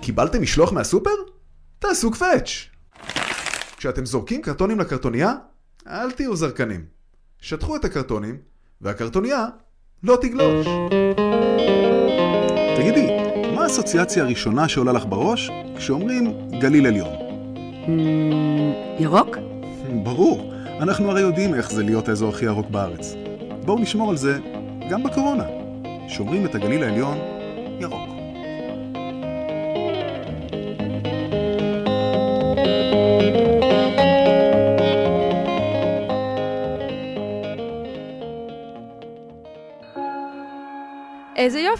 [0.01, 1.11] קיבלתם משלוח מהסופר?
[1.79, 2.69] תעשו קווץ'.
[3.77, 5.33] כשאתם זורקים קרטונים לקרטוניה,
[5.87, 6.85] אל תהיו זרקנים.
[7.41, 8.39] שטחו את הקרטונים,
[8.81, 9.47] והקרטוניה
[10.05, 10.67] לא תגלוש.
[12.77, 13.07] תגידי,
[13.55, 17.09] מה האסוציאציה הראשונה שעולה לך בראש כשאומרים גליל עליון?
[18.99, 19.37] ירוק?
[20.03, 23.15] ברור, אנחנו הרי יודעים איך זה להיות האזור הכי ירוק בארץ.
[23.65, 24.39] בואו נשמור על זה
[24.91, 25.45] גם בקורונה.
[26.09, 27.19] שומרים את הגליל העליון
[27.81, 28.14] ירוק.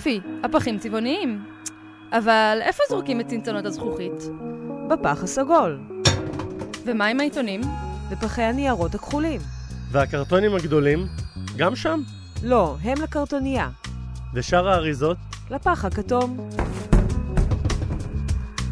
[0.07, 1.45] יופי, הפחים צבעוניים.
[2.13, 4.13] אבל איפה זורקים את צנצנות הזכוכית?
[4.89, 5.81] בפח הסגול,
[6.87, 7.61] ומה עם העיתונים?
[8.11, 9.41] ופחי הניירות הכחולים.
[9.91, 11.07] והקרטונים הגדולים?
[11.57, 12.01] גם שם?
[12.43, 13.71] לא, הם לקרטוניה.
[14.35, 15.17] ושאר האריזות?
[15.51, 16.49] לפח הכתום.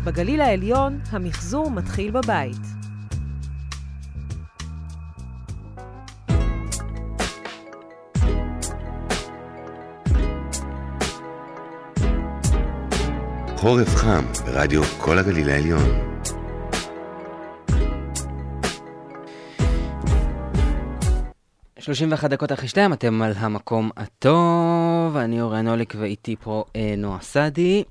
[0.04, 2.81] בגליל העליון המחזור מתחיל בבית.
[13.62, 15.82] חורף חם ברדיו כל הגליל העליון.
[21.78, 26.94] שלושים ואחת דקות אחרי שתיים, אתם על המקום הטוב, אני אורן אוליק ואיתי פה אה,
[26.96, 27.84] נועה סעדי.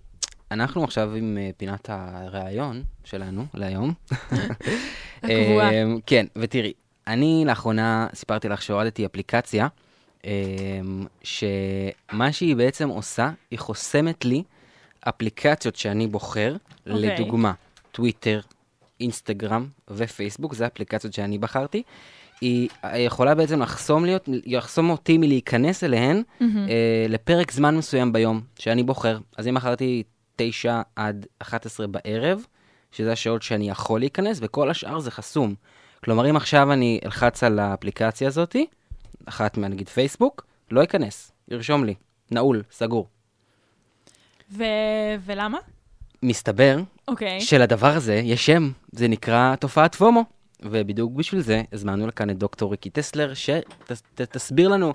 [0.52, 3.94] אנחנו עכשיו עם אה, פינת הראיון שלנו להיום.
[5.24, 5.72] הקבועה.
[5.72, 6.74] אה, כן, ותראי,
[7.08, 9.68] אני לאחרונה סיפרתי לך שהורדתי אפליקציה,
[10.26, 10.32] אה,
[11.24, 14.44] שמה שהיא בעצם עושה, היא חוסמת לי
[15.10, 16.56] אפליקציות שאני בוחר,
[16.90, 17.02] אוקיי.
[17.02, 17.54] לדוגמה,
[17.92, 18.42] טוויטר,
[19.00, 21.84] אינסטגרם ופייסבוק, זה אפליקציות שאני בחרתי.
[22.42, 26.70] היא יכולה בעצם לחסום, להיות, לחסום אותי מלהיכנס אליהן מהמם.
[26.70, 29.18] אה, לפרק זמן מסוים ביום שאני בוחר.
[29.38, 30.04] אז אם בחרתי
[30.36, 32.46] 9 עד 11 בערב,
[32.92, 35.56] שזה השעות שאני יכול להיכנס, וכל השאר זה חסום.
[36.04, 38.66] כלומר, אם עכשיו אני אלחץ על האפליקציה הזאתי,
[39.26, 41.96] אחת מהנגיד פייסבוק, לא ייכנס, ירשום לי,
[42.32, 43.08] נעול, סגור.
[44.58, 44.64] ו...
[45.26, 45.58] ולמה?
[46.24, 47.42] מסתבר אוקיי.
[47.42, 50.26] שלדבר הזה יש שם, זה נקרא תופעת פומו.
[50.64, 54.94] ובדיוק בשביל זה הזמנו לכאן את דוקטור ריקי טסלר, שתסביר לנו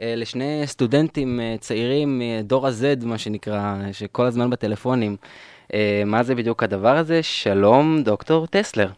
[0.00, 5.16] אה, לשני סטודנטים אה, צעירים, אה, דור ה-Z, מה שנקרא, שכל הזמן בטלפונים,
[5.74, 7.22] אה, מה זה בדיוק הדבר הזה.
[7.22, 8.90] שלום, דוקטור טסלר.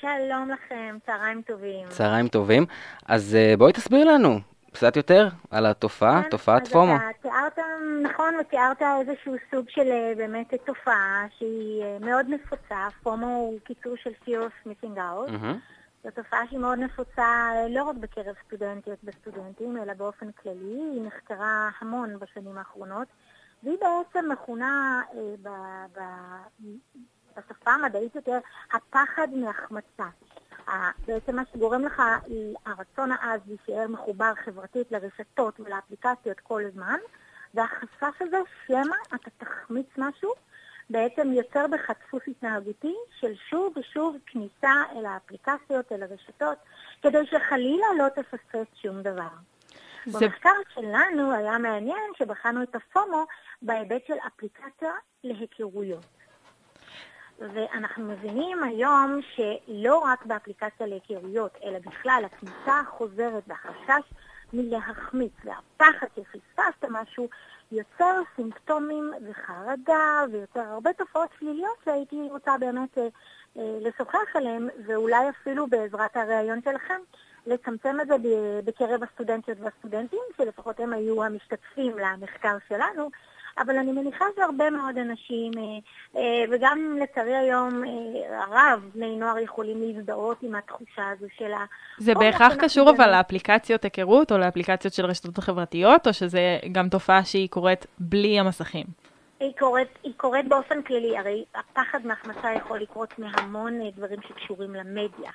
[0.00, 1.88] שלום לכם, צהריים טובים.
[1.88, 2.66] צהריים טובים.
[3.06, 4.40] אז אה, בואי תסביר לנו
[4.72, 6.96] קצת יותר על התופעה, תופעת אז פומו.
[6.96, 7.58] אתה תיארת,
[8.02, 12.88] נכון, ותיארת איזשהו סוג של אה, באמת תופעה שהיא אה, מאוד נפוצה.
[13.02, 15.30] פומו הוא קיצור של fear of missing out.
[15.30, 15.58] מהמם.
[16.04, 20.80] זו תופעה שהיא מאוד נפוצה אה, לא רק בקרב סטודנטיות וסטודנטים, אלא באופן כללי.
[20.92, 23.08] היא נחקרה המון בשנים האחרונות,
[23.62, 26.66] והיא בעצם מכונה אה, ב- ב-
[27.36, 28.38] בשפה המדעית יותר
[28.72, 30.06] הפחד מהחמצה.
[31.06, 36.98] בעצם מה שגורם לך היא הרצון העז להישאר מחובר חברתית לרשתות ולאפליקציות כל הזמן,
[37.54, 40.32] והחשש הזה שמא אתה תחמיץ משהו,
[40.90, 46.58] בעצם יוצר בך דפוס התנהגותי של שוב ושוב כניסה אל האפליקציות, אל הרשתות,
[47.02, 49.28] כדי שחלילה לא תפספס שום דבר.
[50.06, 53.24] זה- במחקר שלנו היה מעניין שבחנו את הפומו
[53.62, 54.90] בהיבט של אפליקציה
[55.24, 56.06] להיכרויות.
[57.54, 64.12] ואנחנו מבינים היום שלא רק באפליקציה להיכרויות, אלא בכלל הכניסה החוזרת והחשש
[64.52, 67.28] מלהחמיץ והפחד שפספסת משהו,
[67.72, 73.02] יוצר סימפטומים וחרדה ויוצר הרבה תופעות שליליות שהייתי רוצה באמת אה,
[73.56, 77.00] אה, לשוחח עליהן, ואולי אפילו בעזרת הראיון שלכם,
[77.46, 78.14] לצמצם את זה
[78.64, 83.10] בקרב הסטודנטיות והסטודנטים, שלפחות הם היו המשתתפים למחקר שלנו,
[83.58, 85.62] אבל אני מניחה שהרבה מאוד אנשים, אה,
[86.20, 91.64] אה, וגם לצערי היום אה, הרב, בני נוער יכולים להזדהות עם התחושה הזו של ה...
[91.98, 96.88] זה או בהכרח קשור אבל לאפליקציות היכרות או לאפליקציות של רשתות החברתיות, או שזה גם
[96.88, 98.86] תופעה שהיא קורית בלי המסכים?
[99.40, 105.30] היא קורית, היא קורית באופן כללי, הרי הפחד מהחמצה יכול לקרות מהמון דברים שקשורים למדיה.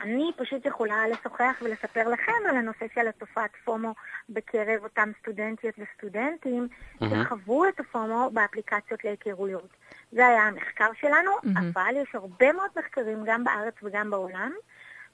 [0.00, 3.94] אני פשוט יכולה לשוחח ולספר לכם על הנושא של התופעת פומו
[4.28, 6.68] בקרב אותם סטודנטיות וסטודנטים
[7.00, 7.24] מהמם.
[7.24, 9.68] שחוו את הפומו באפליקציות להיכרויות.
[10.12, 11.70] זה היה המחקר שלנו, מהמם.
[11.74, 14.52] אבל יש הרבה מאוד מחקרים גם בארץ וגם בעולם,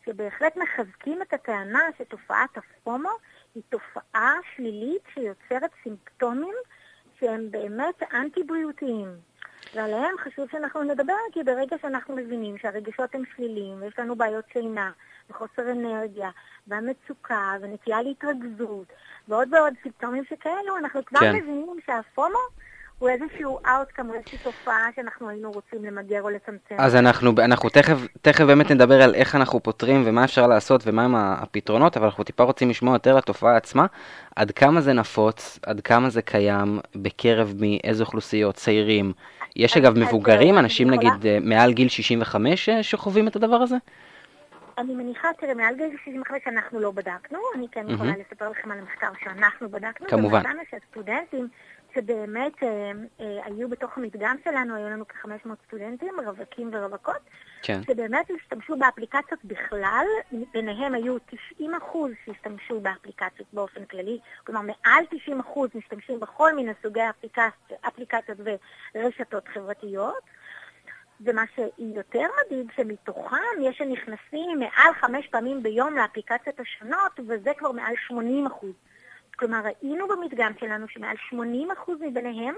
[0.07, 3.11] שבהחלט מחזקים את הטענה שתופעת הפומו
[3.55, 6.55] היא תופעה שלילית שיוצרת סימפטומים
[7.21, 9.09] שהם באמת אנטי-בריאותיים.
[9.75, 14.91] ועליהם חשוב שאנחנו נדבר, כי ברגע שאנחנו מבינים שהרגשות הם שליליים, ויש לנו בעיות שינה,
[15.31, 16.31] וחוסר אנרגיה,
[16.67, 18.87] והמצוקה, ונטייה להתרכזות,
[19.29, 21.37] ועוד ועוד סימפטומים שכאלו, אנחנו כבר כן.
[21.37, 22.39] מבינים שהפומו
[22.99, 26.75] הוא איזשהו outcome, הוא איזושהי תופעה שאנחנו היינו רוצים למגר או לצמצם.
[26.79, 31.15] אז אנחנו, אנחנו תכף, תכף באמת נדבר על איך אנחנו פותרים ומה אפשר לעשות ומהם
[31.15, 33.87] הפתרונות, אבל אנחנו טיפה רוצים לשמוע יותר לתופעה עצמה,
[34.37, 39.13] עד כמה זה נפוץ, עד כמה זה קיים, בקרב מאיזה אוכלוסיות, צעירים.
[39.57, 43.77] יש אגב מבוגרים, אנשים נגיד אה, מעל גיל 65 אה, שחווים את הדבר הזה?
[44.79, 48.13] אני מניחה, תראה, מעל גיל 65 אנחנו לא בדקנו, אני כן יכולה.
[48.17, 50.09] לספר לכם על המחקר שאנחנו בדקנו.
[50.09, 50.39] כמובן.
[50.39, 51.49] ומצאנו שהסטודנטים
[51.95, 57.21] שבאמת אה, אה, היו בתוך המדגם שלנו, היו לנו כ-500 סטודנטים, רווקים ורווקות,
[57.65, 57.81] כן.
[57.83, 60.07] שבאמת השתמשו באפליקציות בכלל,
[60.53, 61.17] ביניהם היו
[61.55, 67.73] 90 אחוז שהשתמשו באפליקציות באופן כללי, כלומר מעל 90 אחוז משתמשים בכל מיני סוגי אפליקציות,
[67.89, 68.39] אפליקציות
[68.95, 70.23] ורשתות חברתיות.
[71.21, 77.95] ומה שיותר מדאיג, שמתוכם יש שנכנסים מעל חמש פעמים ביום לאפליקציות השונות, וזה כבר מעל
[78.07, 78.73] 80 אחוז.
[79.37, 81.37] כלומר, ראינו במדגם שלנו שמעל 80%
[82.01, 82.55] מביניהם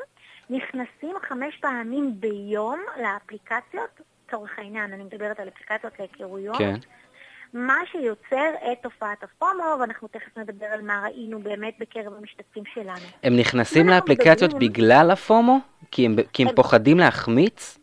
[0.50, 6.56] נכנסים חמש פעמים ביום לאפליקציות, לצורך העניין, אני מדברת על אפליקציות להיכרויות.
[6.58, 6.74] כן.
[7.52, 13.06] מה שיוצר את תופעת הפומו, ואנחנו תכף נדבר על מה ראינו באמת בקרב המשתתפים שלנו.
[13.22, 15.58] הם נכנסים לאפליקציות מדברים- בגלל הפומו?
[15.90, 17.78] כי הם, כי הם הם- פוחדים להחמיץ?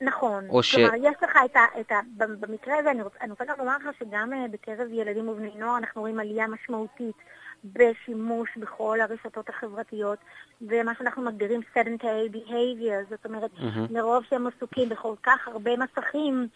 [0.00, 0.46] נכון.
[0.48, 1.80] או ש- כלומר, יש לך את ה...
[1.80, 5.28] את ה במקרה הזה, אני רוצה, אני רוצה גם לומר לך שגם אה, בקרב ילדים
[5.28, 7.16] ובני נוער אנחנו רואים עלייה משמעותית
[7.64, 10.18] בשימוש בכל הרשתות החברתיות,
[10.62, 13.86] ומה שאנחנו מגדירים sedentary behavior, זאת אומרת, מהמם.
[13.90, 16.48] מרוב שהם עסוקים בכל כך הרבה מסכים,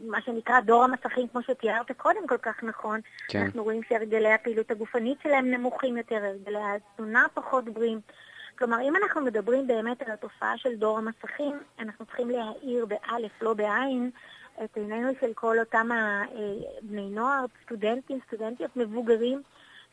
[0.00, 3.40] מה שנקרא דור המסכים, כמו שתיארת קודם כל כך נכון, כן.
[3.40, 8.00] אנחנו רואים שהרגלי הפעילות הגופנית שלהם נמוכים יותר, הרגלי התזונה פחות בריאים.
[8.58, 13.54] כלומר, אם אנחנו מדברים באמת על התופעה של דור המסכים, אנחנו צריכים להאיר באלף, לא
[13.54, 14.10] בעין,
[14.64, 19.42] את עינינו של כל אותם הבני נוער, סטודנטים, סטודנטיות, מבוגרים,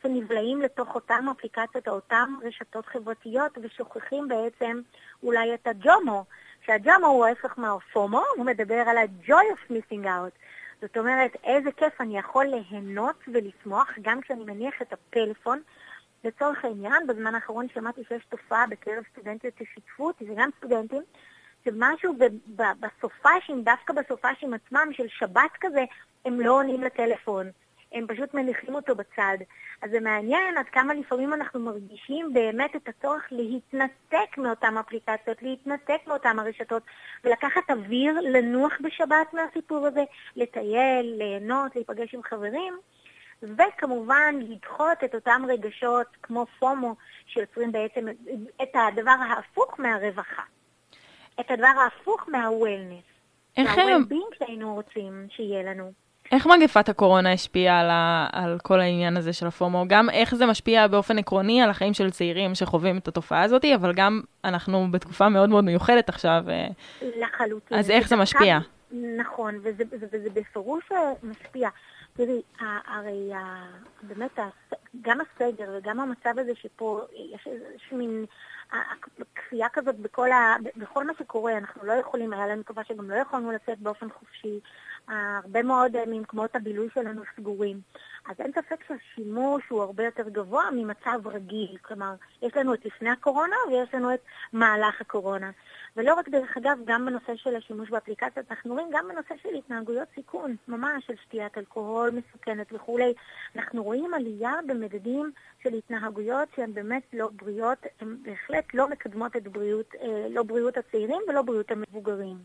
[0.02, 4.80] שנבלעים לתוך אותם אפליקציות או אותם רשתות חברתיות ושוכחים בעצם
[5.22, 6.24] אולי את הג'ומו,
[6.66, 10.38] שהג'ומו הוא ההפך מהפומו, הוא מדבר על ה-joy of missing out.
[10.80, 15.62] זאת אומרת, איזה כיף אני יכול ליהנות ולשמוח גם כשאני מניח את הפלאפון.
[16.24, 21.02] לצורך העניין, בזמן האחרון שמעתי שיש תופעה בקרב סטודנטיות ששיתפו אותי, וגם סטודנטים,
[21.64, 25.84] שמשהו ב- ב- בסופאשים, דווקא בסופאשים עצמם של שבת כזה,
[26.24, 27.50] הם לא עונים לטלפון.
[27.92, 29.36] הם פשוט מניחים אותו בצד.
[29.82, 36.00] אז זה מעניין עד כמה לפעמים אנחנו מרגישים באמת את הצורך להתנתק מאותן אפליקציות, להתנתק
[36.06, 36.82] מאותן הרשתות,
[37.24, 40.04] ולקחת אוויר, לנוח בשבת מהסיפור הזה,
[40.36, 42.74] לטייל, ליהנות, להיפגש עם חברים,
[43.42, 46.94] וכמובן לדחות את אותם רגשות כמו פומו,
[47.26, 48.06] שיוצרים בעצם
[48.62, 50.42] את הדבר ההפוך מהרווחה.
[51.40, 52.28] את הדבר ההפוך
[53.56, 55.92] הם- מה-well-being שהיינו רוצים שיהיה לנו.
[56.32, 59.84] איך מגפת הקורונה השפיעה על, ה, על כל העניין הזה של הפומו?
[59.88, 63.92] גם איך זה משפיע באופן עקרוני על החיים של צעירים שחווים את התופעה הזאת, אבל
[63.94, 66.44] גם אנחנו בתקופה מאוד מאוד מיוחדת עכשיו.
[66.48, 66.66] אה,
[67.02, 67.78] לחלוטין.
[67.78, 68.58] אז איך זה ודווקא- משפיע?
[69.16, 71.68] נכון, וזה, וזה, וזה בפירוש אה, משפיע.
[72.16, 72.42] תראי,
[72.86, 73.30] הרי
[74.02, 74.38] באמת,
[75.00, 77.00] גם הסגר וגם המצב הזה שפה
[77.34, 78.24] יש איזושהי מין
[79.34, 83.14] כפייה כזאת בכל, ה, בכל מה שקורה, אנחנו לא יכולים, היה לנו תקופה שגם לא
[83.16, 84.60] יכולנו לצאת באופן חופשי,
[85.08, 87.80] הרבה מאוד אה, ממקומות הבילוי שלנו סגורים.
[88.28, 91.76] אז אין ספק שהשימוש הוא הרבה יותר גבוה ממצב רגיל.
[91.82, 94.20] כלומר, יש לנו את לפני הקורונה ויש לנו את
[94.52, 95.50] מהלך הקורונה.
[95.96, 100.08] ולא רק דרך אגב, גם בנושא של השימוש באפליקציות, אנחנו רואים גם בנושא של התנהגויות
[100.14, 103.14] סיכון, ממש של שתיית אלכוהול מסוכנת וכולי.
[103.56, 109.48] אנחנו רואים עלייה במדדים של התנהגויות שהן באמת לא בריאות, הן בהחלט לא מקדמות את
[109.48, 112.36] בריאות, אה, לא בריאות הצעירים ולא בריאות המבוגרים.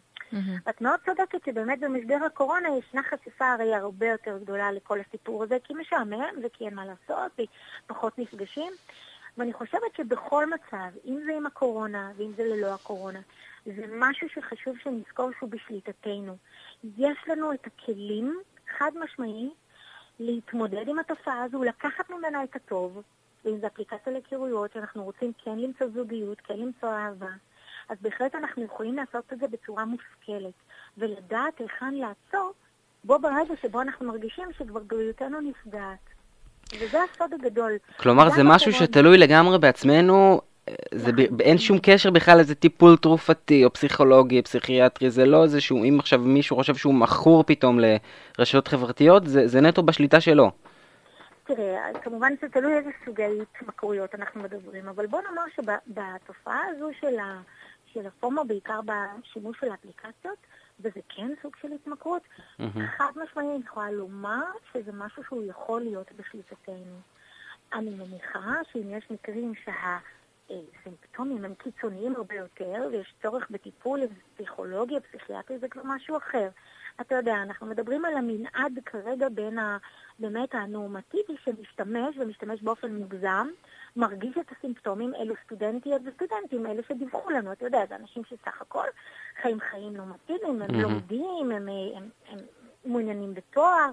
[0.70, 5.58] את מאוד צודקת שבאמת במשבר הקורונה ישנה חשיפה הרי הרבה יותר גדולה לכל הסיפור הזה,
[5.64, 7.40] כי משעמם וכי אין מה לעשות,
[7.86, 8.74] ופחות נפגשים.
[9.38, 13.20] ואני חושבת שבכל מצב, אם זה עם הקורונה ואם זה ללא הקורונה,
[13.66, 16.38] זה משהו שחשוב שנזכור שהוא בשליטתנו.
[16.98, 18.40] יש לנו את הכלים,
[18.78, 19.50] חד משמעי,
[20.20, 23.02] להתמודד עם התופעה הזו, לקחת ממנה את הטוב,
[23.46, 27.32] ואם זו אפליקציה להיכרויות, שאנחנו רוצים כן למצוא זוגיות, כן למצוא אהבה,
[27.90, 30.54] אז בהחלט אנחנו יכולים לעשות את זה בצורה מושכלת,
[30.98, 32.52] ולדעת היכן לעצור
[33.04, 36.00] בו ברגע שבו אנחנו מרגישים שכבר בריאותנו נפגעת.
[36.80, 37.72] וזה הסוד הגדול.
[37.98, 42.56] כלומר, זה משהו בקורונה- שתלוי לגמרי בעצמנו, אה, זה ב- אין שום קשר בכלל לאיזה
[42.56, 47.44] טיפול תרופתי או פסיכולוגי, פסיכיאטרי, זה לא איזה שהוא, אם עכשיו מישהו חושב שהוא מכור
[47.44, 47.80] פתאום
[48.40, 50.52] לרשתות חברתיות, זה, זה נטו בשליטה שלו.
[51.44, 57.16] תראה, כמובן זה תלוי איזה סוגי התמכרויות אנחנו מדברים, אבל בוא נאמר שבתופעה הזו של,
[57.98, 60.38] של הפומו, בעיקר בשימוש של האפליקציות,
[60.80, 62.22] וזה כן סוג של התמכרות,
[62.98, 64.44] חד משמעית אני יכולה לומר
[64.74, 67.00] שזה משהו שהוא יכול להיות בשליטתנו.
[67.74, 74.00] אני מניחה שאם יש מקרים שהסימפטומים הם קיצוניים הרבה יותר, ויש צורך בטיפול
[74.36, 76.50] פסיכולוגי או פסיכיאטרי, זה כבר משהו אחר.
[77.02, 79.60] אתה יודע, אנחנו מדברים על המנעד כרגע בין.
[80.20, 83.48] באמת הנורמטיבי שמשתמש ומשתמש באופן מוגזם,
[83.96, 88.88] מרגיש את הסימפטומים, אלו סטודנטיות וסטודנטים, אלה שדיווחו לנו, אתה יודע, זה אנשים שסך הכל
[89.42, 90.82] חיים חיים נורמטיביים, הם מהמם.
[90.82, 92.40] לומדים, הם, הם, הם
[92.86, 93.90] מעוניינים בתואר,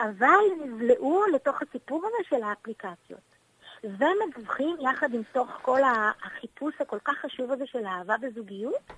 [0.00, 3.32] אבל נבלעו לתוך הסיפור הזה של האפליקציות.
[3.84, 5.80] ומדווחים יחד עם תוך כל
[6.22, 8.92] החיפוש הכל כך חשוב הזה של אהבה וזוגיות,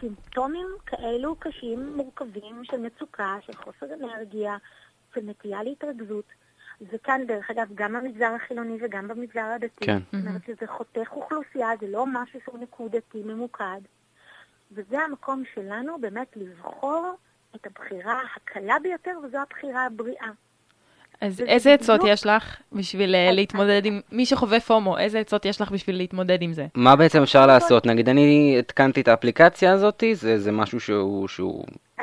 [0.00, 4.56] סימפטומים כאלו קשים, מורכבים, של מצוקה, של חוסר אנרגיה,
[5.18, 6.24] של נטייה להתרכזות.
[6.80, 9.86] זה כאן, דרך אגב, גם במגזר החילוני וגם במגזר הדתי.
[9.86, 9.98] כן.
[10.12, 13.80] זאת אומרת שזה חותך אוכלוסייה, זה לא משהו שהוא נקודתי, ממוקד.
[14.72, 17.12] וזה המקום שלנו באמת לבחור
[17.56, 20.30] את הבחירה הקלה ביותר, וזו הבחירה הבריאה.
[21.20, 25.60] אז איזה עצות יש לך בשביל אה, להתמודד עם, מי שחווה פומו, איזה עצות יש
[25.60, 26.66] לך בשביל להתמודד עם זה?
[26.74, 27.86] מה בעצם אפשר לעשות?
[27.86, 31.28] נגיד אני התקנתי את האפליקציה הזאת, זה, זה משהו שהוא,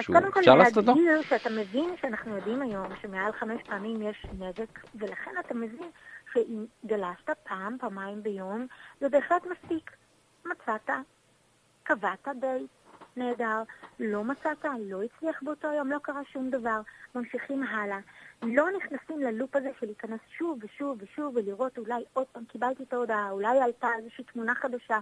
[0.01, 0.93] שהוא קודם כל אפשר לעשות אותו?
[0.93, 5.89] להגדיר שאתה מבין שאנחנו יודעים היום שמעל חמש פעמים יש נזק, ולכן אתה מבין
[6.33, 8.67] שאם גלשת פעם, פעמיים ביום,
[8.99, 9.91] זה בהחלט מספיק.
[10.45, 10.89] מצאת,
[11.83, 12.69] קבעת דייט,
[13.15, 13.63] נהדר,
[13.99, 16.81] לא מצאת, לא הצליח באותו יום, לא קרה שום דבר,
[17.15, 17.99] ממשיכים הלאה.
[18.43, 22.93] לא נכנסים ללופ הזה של להיכנס שוב ושוב ושוב ולראות אולי עוד פעם קיבלתי את
[22.93, 24.99] ההודעה, אולי עלתה איזושהי תמונה חדשה,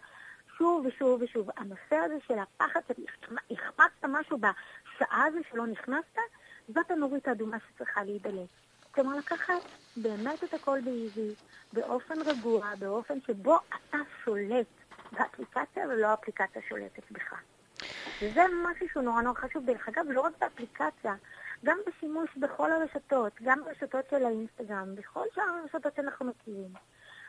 [0.57, 1.49] שוב ושוב ושוב.
[1.57, 6.19] הנושא הזה של הפחד, שהחמצת משהו בשעה הזו שלא נכנסת,
[6.67, 8.49] זאת הנורית האדומה שצריכה להידלק.
[8.91, 9.53] כלומר, לקחת
[9.97, 11.35] באמת את הכל באיזי,
[11.73, 14.67] באופן רגוע, באופן שבו אתה שולט
[15.11, 17.33] באפליקציה ולא האפליקציה שולטת בך.
[18.21, 19.65] וזה משהו שהוא נורא נורא חשוב.
[19.65, 21.15] דרך אגב, לא רק באפליקציה,
[21.65, 26.73] גם בשימוש בכל הרשתות, גם ברשתות של האינסטגרם, בכל שאר הרשתות שאנחנו מכירים.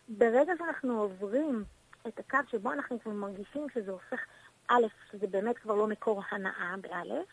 [0.09, 1.65] ברגע שאנחנו עוברים
[2.09, 4.21] את הקו שבו אנחנו כבר מרגישים שזה הופך,
[4.69, 4.83] א',
[5.13, 7.27] שזה באמת כבר לא מקור הנאה באלף,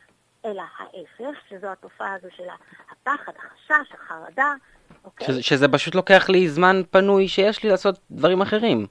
[0.45, 2.43] אלא ההפך, שזו התופעה הזו של
[2.91, 4.53] הפחד, החשש, החרדה,
[5.05, 5.28] אוקיי?
[5.28, 8.88] שזה, שזה פשוט לוקח לי זמן פנוי שיש לי לעשות דברים אחרים,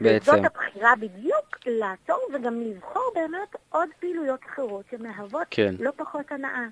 [0.00, 0.32] בעצם.
[0.32, 5.74] וזאת הבחירה בדיוק לעצור וגם לבחור באמת עוד פעילויות אחרות שמהוות כן.
[5.78, 6.66] לא פחות הנאה.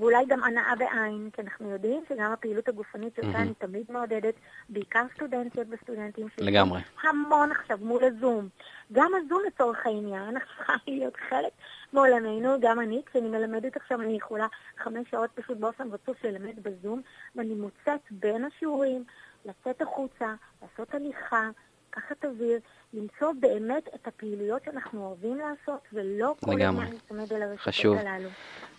[0.00, 3.42] ואולי גם הנאה בעין, כי אנחנו יודעים שגם הפעילות הגופנית שאותה מהמם.
[3.42, 4.34] אני תמיד מעודדת,
[4.68, 6.80] בעיקר סטודנטיות וסטודנטים, לגמרי.
[7.02, 8.48] המון עכשיו מול הזום.
[8.92, 11.52] גם הזום לצורך העניין, הפכה להיות חלק
[11.92, 14.46] מעולמנו, גם אני, כשאני מלמדת עכשיו, אני יכולה
[14.78, 17.00] חמש שעות פשוט באופן רצוף ללמד בזום,
[17.36, 19.04] ואני מוצאת בין השיעורים,
[19.44, 21.50] לצאת החוצה, לעשות הליכה,
[21.90, 22.58] לקחת אוויר,
[22.94, 26.62] למצוא באמת את הפעילויות שאנחנו אוהבים לעשות, ולא כל.
[26.62, 27.96] הזמן להצמד אל הרשתות.
[27.98, 28.28] הללו.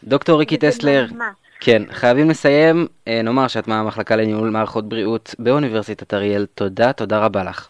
[0.03, 1.05] דוקטור ריקי טסלר.
[1.59, 2.87] כן, חייבים לסיים.
[3.07, 6.45] אה, נאמר שאת מהמחלקה לניהול מערכות בריאות באוניברסיטת אריאל.
[6.45, 7.67] תודה, תודה רבה לך.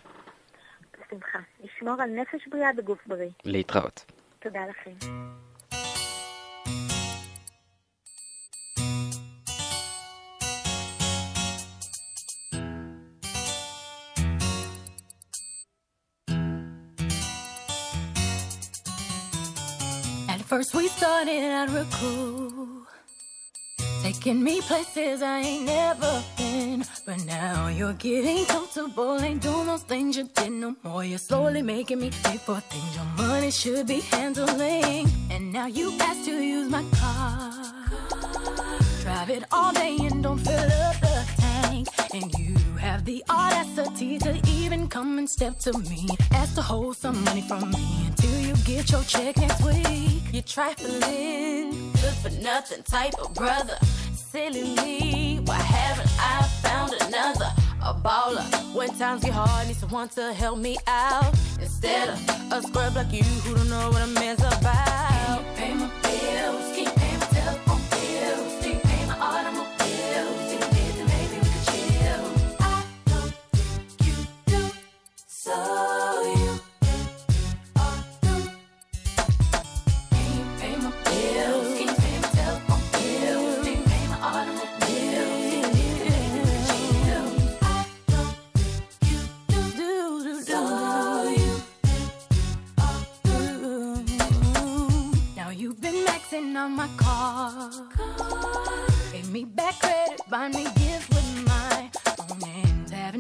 [1.08, 1.40] בשמחה.
[1.64, 3.30] לשמור על נפש בריאה בגוף בריא.
[3.46, 4.06] להתראות.
[4.40, 5.08] תודה לכם.
[20.52, 22.84] First we started at Raku,
[24.04, 26.84] taking me places I ain't never been.
[27.06, 31.06] But now you're getting comfortable, ain't doing those things you did no more.
[31.06, 35.08] You're slowly making me pay for things your money should be handling.
[35.30, 37.54] And now you ask to use my car.
[39.04, 41.88] Drive it all day and don't fill up the tank.
[42.14, 42.61] And you
[43.02, 46.08] have the audacity to even come and step to me.
[46.32, 50.22] Ask to hold some money from me until you get your check next week.
[50.32, 53.78] You're trifling, good for nothing type of brother.
[54.14, 57.52] Silly me, why haven't I found another?
[57.84, 58.76] A baller.
[58.76, 61.34] When times get hard, need someone to help me out.
[61.60, 62.20] Instead of
[62.52, 66.01] a scrub like you who don't know what a man's about.
[83.62, 84.82] On my automobiles?
[95.36, 97.70] Now you've been maxing on my car.
[99.12, 101.90] Pay me back credit, buy me gifts with my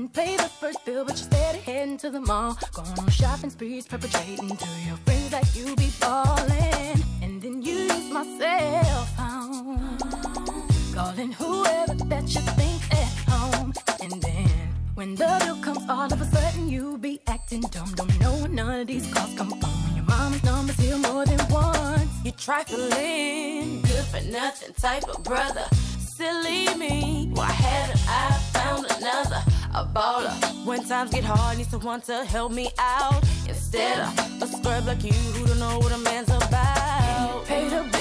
[0.01, 2.57] Haven't paid the first bill, but you're steady heading to the mall.
[2.73, 7.03] Going on shopping sprees, perpetrating to your friends that you be balling.
[7.21, 9.97] And then you use my cell phone.
[10.95, 13.73] Calling whoever that you think at home.
[14.01, 14.49] And then
[14.95, 17.93] when the bill comes, all of a sudden you be acting dumb.
[17.93, 19.51] Don't know none of these calls come.
[19.51, 22.09] When your mama's number's here more than once.
[22.23, 25.67] You're trifling, good for nothing type of brother.
[26.21, 29.41] Silly me, why haven't I found another?
[29.73, 30.35] A baller.
[30.67, 33.23] When times get hard, need someone to help me out.
[33.49, 37.43] Instead of a scrub like you who don't know what a man's about.
[37.47, 38.00] Pay the bills,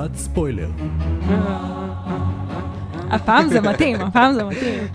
[0.00, 0.68] אזהרת ספוילר.
[3.10, 4.88] הפעם זה מתאים, הפעם זה מתאים.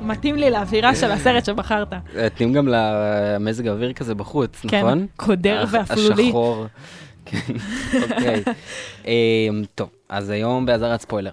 [0.00, 1.88] מתאים לי לאווירה של הסרט שבחרת.
[2.22, 5.06] נותנים גם למזג האוויר כזה בחוץ, כן, נכון?
[5.16, 6.26] קודר הח- ואפלולי.
[6.26, 6.66] השחור.
[7.24, 7.38] כן,
[8.02, 8.42] אוקיי.
[9.06, 11.30] אמ, טוב, אז היום באזהרת ספוילר.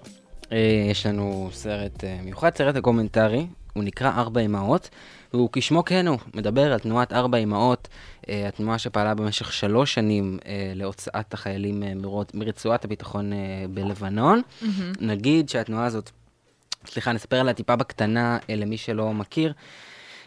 [0.52, 0.58] אה,
[0.90, 4.88] יש לנו סרט אה, מיוחד, סרט דוקומנטרי, הוא נקרא ארבע אמהות,
[5.34, 7.88] והוא כשמו כן הוא, מדבר על תנועת ארבע אמהות,
[8.28, 11.92] אה, התנועה שפעלה במשך שלוש שנים אה, להוצאת החיילים אה,
[12.34, 13.32] מרצועת הביטחון
[13.70, 14.42] בלבנון.
[14.62, 14.92] מהמם.
[15.00, 16.10] נגיד שהתנועה הזאת,
[16.86, 19.52] סליחה, נספר עליה טיפה בקטנה למי שלא מכיר.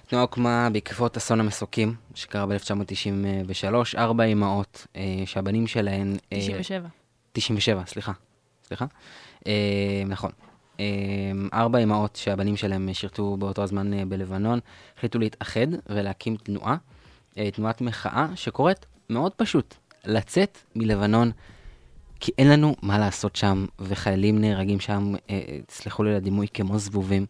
[0.10, 6.18] התנועה הוקמה בעקבות אסון המסוקים, שקרה ב-1993, ארבע אמהות אה, שהבנים שלהן...
[6.34, 6.88] אה, 97.
[7.32, 8.12] 97, סליחה.
[8.68, 8.86] סליחה.
[9.48, 10.32] אה, נכון.
[10.80, 10.86] אה,
[11.54, 14.60] ארבע אמהות שהבנים שלהם שירתו באותו הזמן אה, בלבנון,
[14.98, 16.76] החליטו להתאחד ולהקים תנועה,
[17.38, 19.76] אה, תנועת מחאה שקוראת מאוד פשוט,
[20.06, 21.32] לצאת מלבנון,
[22.20, 27.26] כי אין לנו מה לעשות שם, וחיילים נהרגים שם, אה, תסלחו לי לדימוי, כמו זבובים.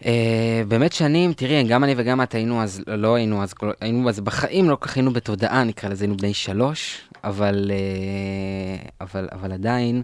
[0.00, 0.04] Uh,
[0.68, 4.70] באמת שנים, תראי, גם אני וגם את היינו אז, לא היינו אז, היינו אז בחיים,
[4.70, 10.02] לא כל כך היינו בתודעה, נקרא לזה, היינו בני שלוש, אבל, uh, אבל, אבל עדיין,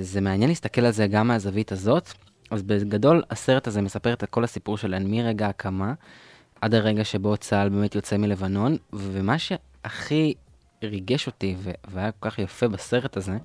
[0.00, 2.12] זה מעניין להסתכל על זה גם מהזווית הזאת.
[2.50, 5.92] אז בגדול, הסרט הזה מספר את כל הסיפור שלהן מרגע ההקמה,
[6.60, 10.34] עד הרגע שבו צה"ל באמת יוצא מלבנון, ומה שהכי
[10.82, 11.56] ריגש אותי,
[11.88, 13.36] והיה כל כך יפה בסרט הזה,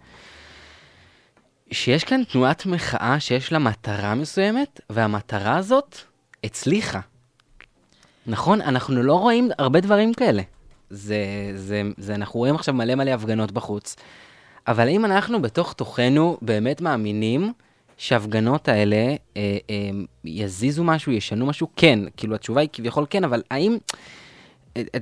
[1.71, 5.97] שיש כאן תנועת מחאה שיש לה מטרה מסוימת, והמטרה הזאת
[6.43, 6.99] הצליחה.
[8.27, 8.61] נכון?
[8.61, 10.41] אנחנו לא רואים הרבה דברים כאלה.
[10.89, 11.17] זה,
[11.55, 13.95] זה, זה, אנחנו רואים עכשיו מלא מלא הפגנות בחוץ,
[14.67, 17.53] אבל האם אנחנו בתוך תוכנו באמת מאמינים
[17.97, 19.15] שההפגנות האלה אה,
[19.69, 19.89] אה,
[20.25, 21.67] יזיזו משהו, ישנו משהו?
[21.75, 21.99] כן.
[22.17, 23.77] כאילו, התשובה היא כביכול כן, אבל האם...
[24.77, 24.99] אה, אה,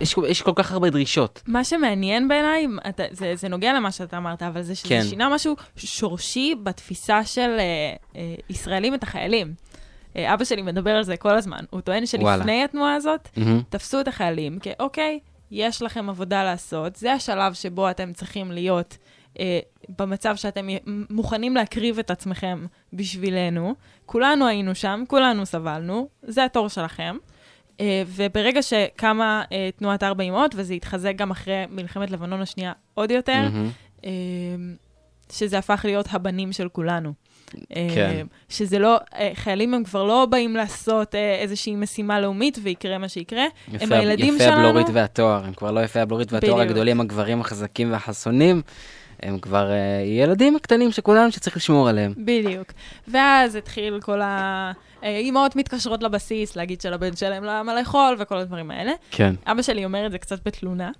[0.00, 1.42] יש, יש כל כך הרבה דרישות.
[1.46, 5.02] מה שמעניין בעיניי, אתה- זה, זה נוגע למה שאתה אמרת, אבל זה שזה כן.
[5.10, 7.64] שינה משהו שורשי בתפיסה של אה,
[8.16, 9.54] אה, ישראלים את החיילים.
[10.16, 11.64] אה, אבא שלי מדבר על זה כל הזמן.
[11.70, 12.64] הוא טוען שלפני וואלה.
[12.64, 13.62] התנועה הזאת, מהמם.
[13.68, 15.18] תפסו את החיילים כאוקיי,
[15.50, 18.98] יש לכם עבודה לעשות, זה השלב שבו אתם צריכים להיות
[19.38, 19.60] אה,
[19.98, 20.66] במצב שאתם
[21.10, 23.74] מוכנים להקריב את עצמכם בשבילנו.
[24.06, 27.16] כולנו היינו שם, כולנו סבלנו, זה התור שלכם.
[27.80, 33.10] אה, וברגע שקמה אה, תנועת ארבע אמהות, וזה התחזק גם אחרי מלחמת לבנון השנייה עוד
[33.10, 33.70] יותר, מהמם.
[34.04, 34.10] אה,
[35.32, 37.12] שזה הפך להיות הבנים של כולנו.
[37.76, 38.26] אה, כן.
[38.48, 43.08] שזה לא, אה, חיילים הם כבר לא באים לעשות אה, איזושהי משימה לאומית ויקרה מה
[43.08, 44.68] שיקרה, הם יפה, הילדים יפה שלנו.
[44.68, 46.70] הבלורית והתואר, הם כבר לא יפה הבלורית והתואר בדיוק.
[46.70, 48.62] הגדולים, הגברים החזקים והחסונים,
[49.22, 52.14] הם כבר אה, ילדים קטנים שכולנו שצריך לשמור עליהם.
[52.16, 52.72] בדיוק.
[53.08, 54.72] ואז התחיל כל ה...
[55.02, 58.92] אימהות מתקשרות לבסיס להגיד שלבן שלהם לא היה מה לאכול וכל הדברים האלה.
[59.10, 59.34] כן.
[59.46, 60.90] אבא שלי אומר את זה קצת בתלונה.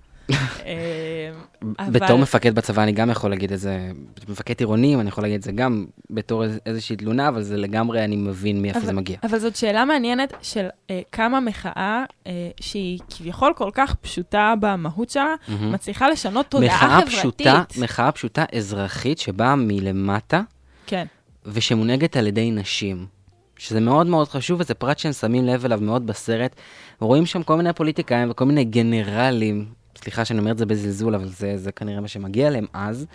[0.66, 1.30] אה,
[1.78, 3.90] אבל- בתור מפקד בצבא אני גם יכול להגיד את זה,
[4.28, 8.04] מפקד עירונים, אני יכול להגיד את זה גם בתור איז- איזושהי תלונה, אבל זה לגמרי,
[8.04, 9.16] אני מבין מאיפה זה מגיע.
[9.22, 15.10] אבל זאת שאלה מעניינת של אה, כמה מחאה, אה, שהיא כביכול כל כך פשוטה במהות
[15.10, 15.34] שלה.
[15.60, 17.18] מצליחה לשנות תודעה מחאה חברתית.
[17.18, 20.40] פשוטה, מחאה פשוטה אזרחית שבאה מלמטה,
[20.86, 21.06] כן.
[21.46, 23.06] ושמונהגת על ידי נשים.
[23.58, 26.54] שזה מאוד מאוד חשוב, וזה פרט שהם שמים לב אליו מאוד בסרט.
[27.00, 29.66] רואים שם כל מיני פוליטיקאים וכל מיני גנרלים,
[30.02, 33.06] סליחה שאני אומר את זה בזלזול, אבל זה, זה כנראה מה שמגיע להם אז,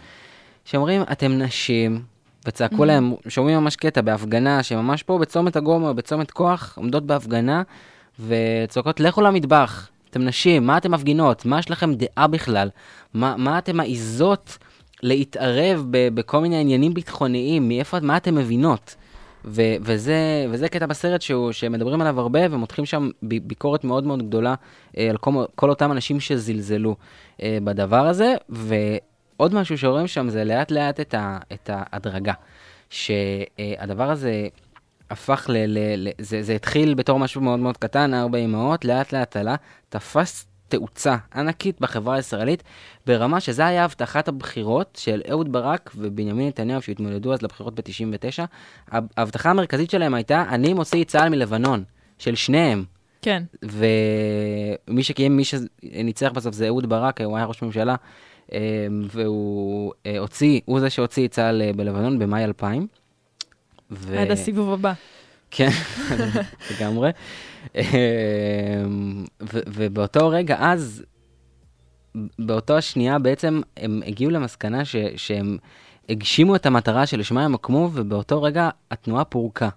[0.66, 2.02] שאומרים, אתם נשים,
[2.48, 2.88] וצעקו Mhm.
[2.88, 7.64] להם, שומעים ממש קטע בהפגנה, שממש פה בצומת הגומו, בצומת כוח, עומדות בהפגנה,
[8.28, 11.46] וצועקות, לכו למטבח, אתם נשים, מה אתם מפגינות?
[11.46, 12.70] מה יש לכם דעה בכלל?
[13.14, 14.58] מה, מה אתם מעיזות
[15.04, 17.68] להתערב ב, בכל מיני עניינים ביטחוניים?
[17.68, 18.96] מאיפה, מה אתם מבינות?
[19.48, 24.28] ו, וזה, וזה קטע בסרט שהוא, שמדברים עליו הרבה, ומותחים שם ב, ביקורת מאוד מאוד
[24.28, 24.56] גדולה
[24.98, 26.96] אה, על כל, כל אותם אנשים שזלזלו
[27.42, 32.34] אה, בדבר הזה, ועוד משהו שרואים שם זה לאט לאט את, ה, את ההדרגה.
[32.90, 34.48] שהדבר הזה
[35.10, 35.58] הפך ל...
[35.68, 39.56] ל, ל זה, זה התחיל בתור משהו מאוד מאוד קטן, ארבע אמהות, לאט לאט עלה,
[39.90, 42.64] תפס תאוצה ענקית בחברה הישראלית,
[43.06, 48.46] ברמה שזה היה הבטחת הבחירות של אהוד ברק ובנימין נתניהו שהתמודדו אז לבחירות ב-99.
[49.18, 51.84] ההבטחה המרכזית שלהם הייתה, אני מוציא את צה"ל מלבנון,
[52.18, 52.84] של שניהם.
[53.22, 53.44] כן.
[53.64, 57.96] ומי שקיים, מי שניצח בסוף זה אהוד ברק, הוא היה ראש ממשלה,
[58.54, 58.60] אה,
[59.02, 62.88] והוא אה, הוציא, הוא זה שהוציא את צה"ל אה, בלבנון במאי 2000.
[63.92, 64.20] ו...
[64.20, 64.94] עד הסיבוב הבא.
[65.56, 65.70] כן,
[66.72, 67.10] לגמרי.
[67.76, 71.04] אמ, ובאותו רגע, אז,
[72.40, 75.58] באותו השנייה בעצם הם הגיעו למסקנה ש- שהם
[76.10, 79.70] הגשימו את המטרה שלשמה הם הוקמו, ובאותו רגע התנועה פורקה.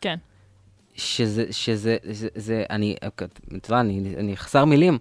[0.00, 0.16] כן.
[0.96, 2.96] שזה, שזה, זה, זה אני,
[3.68, 4.98] יודע, אני, אני חסר מילים,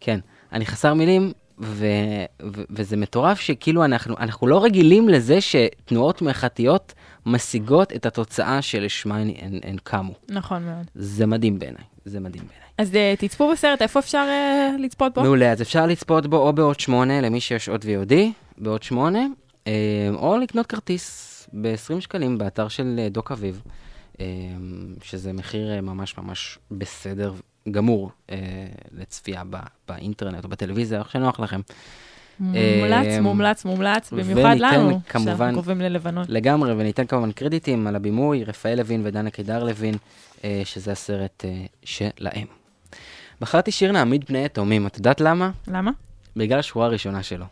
[0.00, 0.20] כן,
[0.52, 1.86] אני חסר מילים ו-
[2.42, 6.94] ו- וזה מטורף שכאילו אנחנו, אנחנו לא רגילים לזה שתנועות מחאתיות
[7.26, 10.12] משיגות את התוצאה שלשמה הן, הן, הן קמו.
[10.28, 10.90] נכון מאוד.
[10.94, 12.64] זה מדהים בעיניי, זה מדהים בעיניי.
[12.78, 15.22] אז אה, תצפו בסרט, איפה אפשר אה, לצפות בו?
[15.22, 18.14] מעולה, אז אפשר לצפות בו או בעוד שמונה, למי שיש עוד VOD,
[18.58, 19.26] בעוד שמונה,
[19.66, 19.72] אה,
[20.14, 23.62] או לקנות כרטיס ב-20 שקלים באתר של אה, דוק אביב,
[24.20, 24.26] אה,
[25.02, 27.32] שזה מחיר אה, ממש ממש בסדר
[27.70, 28.36] גמור אה,
[28.92, 29.56] לצפייה ב-
[29.88, 31.60] באינטרנט או בטלוויזיה, איך שנוח לכם.
[32.40, 36.24] מומלץ, אה, מומלץ, מומלץ, במיוחד לנו, כמובן- שאנחנו קרובים ללבנון.
[36.28, 39.94] לגמרי, וניתן כמובן קרדיטים על הבימוי, רפאל לוין ודנה קידר לוין,
[40.44, 42.46] אה, שזה הסרט אה, שלהם.
[43.40, 45.50] בחרתי שיר נעמיד פני יתומים, את יודעת למה?
[45.68, 45.90] למה?
[46.36, 47.44] בגלל השורה הראשונה שלו.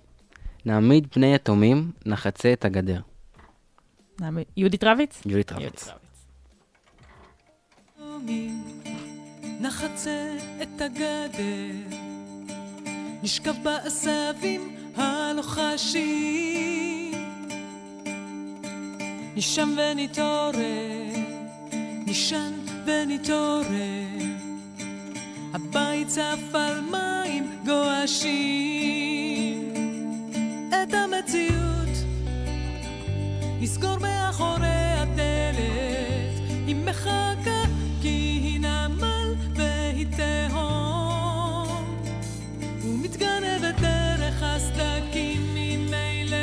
[0.67, 3.01] נעמיד פני יתומים, נחצה את הגדר.
[4.57, 5.23] יהודית רביץ?
[5.27, 5.89] יהודית רביץ.
[9.61, 12.07] נחצה את הגדר,
[13.23, 16.03] נשכב בעשבים הלוחשים,
[19.35, 21.15] נישן ונתעורר,
[22.07, 22.53] נישן
[22.85, 24.27] ונתעורר,
[25.55, 28.83] הבית צף על מים גועשים,
[30.69, 31.97] את המציאות
[33.61, 37.63] נסגור מאחורי הדלת, היא מחכה
[43.23, 46.37] ומתגנבת דרך הסדקים ממילא.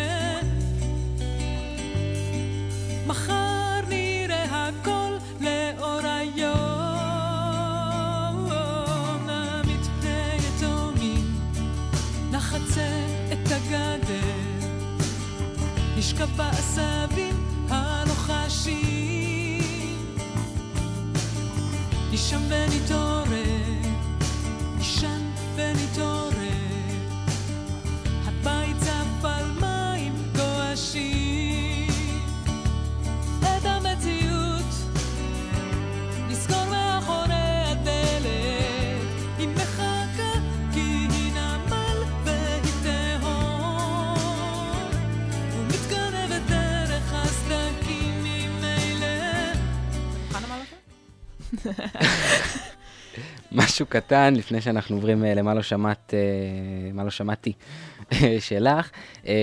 [3.08, 6.50] מחר נראה הכל לאור היום,
[9.26, 11.36] נעמיד פני יתומים,
[12.32, 14.40] נחצה את הגדר.
[15.98, 18.80] נשכב בעשבים הלוחשים,
[22.12, 23.82] נישן ונתעורר,
[24.78, 25.22] נישן
[25.56, 26.29] ונתעורר,
[36.30, 36.59] נסגור
[53.80, 57.54] משהו קטן, לפני שאנחנו עוברים אה, למה לא שמעת, אה, מה לא שמעתי
[58.40, 58.90] שלך.
[59.28, 59.34] אה,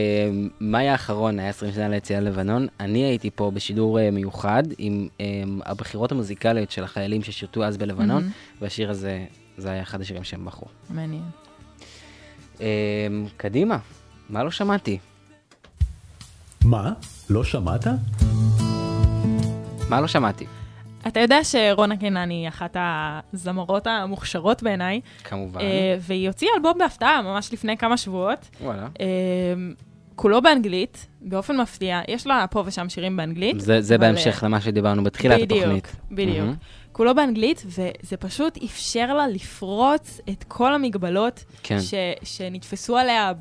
[0.61, 2.67] מאי האחרון היה 20 שנה ליציאה ללבנון.
[2.81, 5.09] אני הייתי פה בשידור מיוחד עם
[5.65, 8.31] הבחירות המוזיקליות של החיילים ששירתו אז בלבנון, מהמם.
[8.61, 9.25] והשיר הזה,
[9.59, 10.69] זה היה אחד השירים שהם בחרו.
[10.91, 11.25] מעניין.
[13.37, 13.79] קדימה,
[14.31, 14.99] מה לא שמעתי?
[16.65, 16.93] מה?
[17.31, 17.87] לא שמעת?
[19.89, 20.47] מה לא שמעתי?
[21.07, 25.01] אתה יודע שרונה קינן היא אחת הזמרות המוכשרות בעיניי.
[25.25, 25.61] כמובן.
[25.61, 28.49] אה, והיא הוציאה אלבום בהפתעה ממש לפני כמה שבועות.
[28.61, 28.89] וואלה.
[29.01, 29.07] אה,
[30.17, 32.01] כולו באנגלית, באופן מפתיע.
[32.09, 33.61] יש לה פה ושם שירים באנגלית.
[33.61, 35.97] זה, זה אבל, בהמשך למה שדיברנו בתחילת בדיוק, התוכנית.
[36.11, 36.39] בדיוק.
[36.39, 36.55] מהמם.
[36.93, 41.81] כולו באנגלית, וזה פשוט אפשר לה לפרוץ את כל המגבלות כן.
[41.81, 43.33] ש, שנתפסו עליה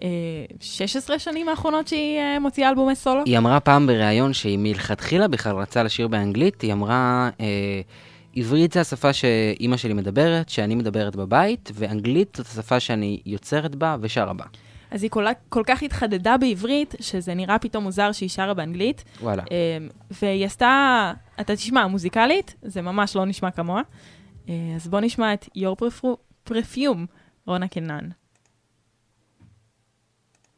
[0.00, 3.22] ב-16 שנים האחרונות שהיא אה, מוציאה אלבומי סולו.
[3.24, 7.80] היא אמרה פעם בריאיון שהיא מלכתחילה בכלל רצה לשיר באנגלית, היא אמרה, אה,
[8.36, 13.96] עברית זה השפה שאימא שלי מדברת, שאני מדברת בבית, ואנגלית זאת השפה שאני יוצרת בה
[14.00, 14.44] ושרה בה.
[14.90, 19.04] אז היא כל, כל כך התחדדה בעברית, שזה נראה פתאום מוזר שהיא שרה באנגלית.
[19.22, 19.42] וואלה.
[19.50, 19.56] אה,
[20.22, 23.82] והיא עשתה, אתה תשמע, מוזיקלית, זה ממש לא נשמע כמוה.
[24.48, 27.06] אה, אז בוא נשמע את Your Perfu- Perfume,
[27.46, 28.08] רונה קנן.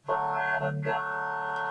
[0.05, 1.62] Forever gone,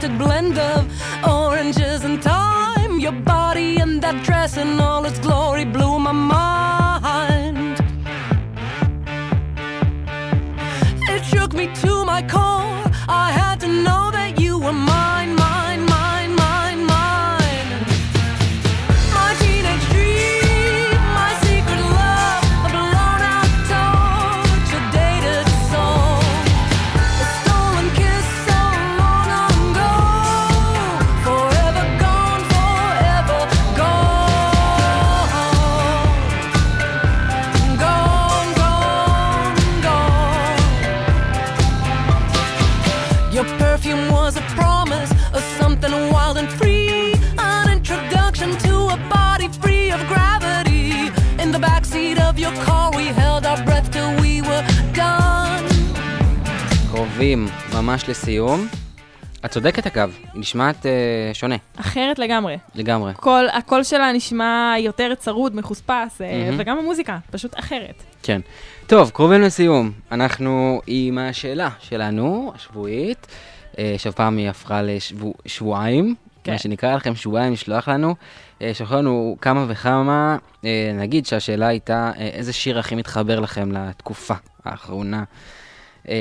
[0.00, 0.90] dark blend of
[1.28, 2.98] oranges and thyme.
[2.98, 5.89] Your body and that dress in all its glory blew
[57.82, 58.68] ממש לסיום.
[59.44, 60.90] את צודקת אגב, היא נשמעת אה,
[61.32, 62.58] שונה אחרת לגמרי.
[62.74, 63.12] לגמרי.
[63.16, 66.56] כל, הקול שלה נשמע יותר צרוד, מחוספס, אה, מהמם.
[66.60, 68.02] וגם המוזיקה, פשוט אחרת.
[68.22, 68.40] כן.
[68.86, 69.92] טוב, קרובים לסיום.
[70.12, 73.26] אנחנו עם השאלה שלנו, השבועית,
[73.78, 76.14] אה, שהפעם היא הפכה לשבועיים,
[76.44, 76.52] כן.
[76.52, 78.14] מה שנקרא לכם שבועיים לשלוח לנו.
[78.62, 83.72] אה, שלחו לנו כמה וכמה, אה, נגיד שהשאלה הייתה, אה, איזה שיר הכי מתחבר לכם
[83.72, 85.24] לתקופה האחרונה?
[86.08, 86.14] אה,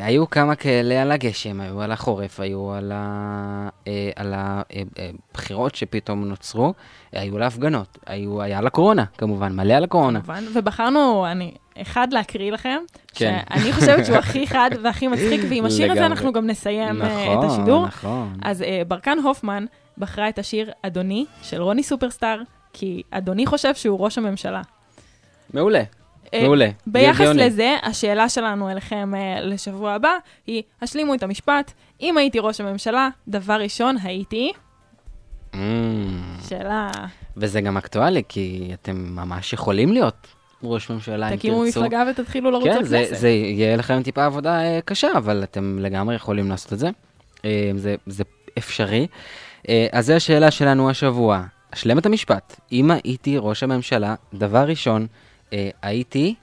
[0.00, 6.24] היו כמה כאלה על הגשם, היו על החורף, היו על ה- אה, על הבחירות שפתאום
[6.24, 6.74] נוצרו,
[7.12, 10.20] היו להפגנות, היו, היה על הקורונה, כמובן, מלא על הקורונה.
[10.20, 12.78] כמובן, ובחרנו, אני, אחד להקריא לכם,
[13.14, 13.38] כן.
[13.54, 16.06] שאני חושבת שהוא הכי חד והכי מצחיק, ועם השיר הזה.
[16.06, 17.86] אנחנו גם נסיים אה, נכון, את השידור.
[17.86, 18.36] נכון.
[18.42, 19.64] אז אה, ברקן הופמן
[19.98, 22.40] בחרה את השיר אדוני של רוני סופרסטאר,
[22.72, 24.62] כי אדוני חושב שהוא ראש הממשלה.
[25.54, 25.84] מעולה, אה,
[26.42, 26.68] מעולה.
[26.86, 27.26] ביחס.
[27.34, 30.12] לזה, השאלה שלנו אליכם אה, לשבוע הבא
[30.46, 34.52] היא, השלימו את המשפט, אם הייתי ראש הממשלה, דבר ראשון הייתי...
[35.52, 35.56] Mm.
[36.48, 36.90] שאלה...
[37.36, 40.26] וזה גם אקטואלי, כי אתם ממש יכולים להיות
[40.62, 41.38] ראש ממשלה, אם תרצו.
[41.38, 43.20] תקימו מפלגה ותתחילו לרוץ כן, זה, לכנסת.
[43.20, 46.90] זה יהיה לכם טיפה עבודה אה, קשה, אבל אתם לגמרי יכולים לעשות את זה.
[47.44, 48.24] אה, זה, זה
[48.58, 49.06] אפשרי.
[49.68, 51.44] אה, אז זו השאלה שלנו השבוע.
[51.74, 52.60] אשלם את המשפט.
[52.72, 55.06] אם הייתי ראש הממשלה, דבר ראשון,
[55.52, 56.34] אה, הייתי...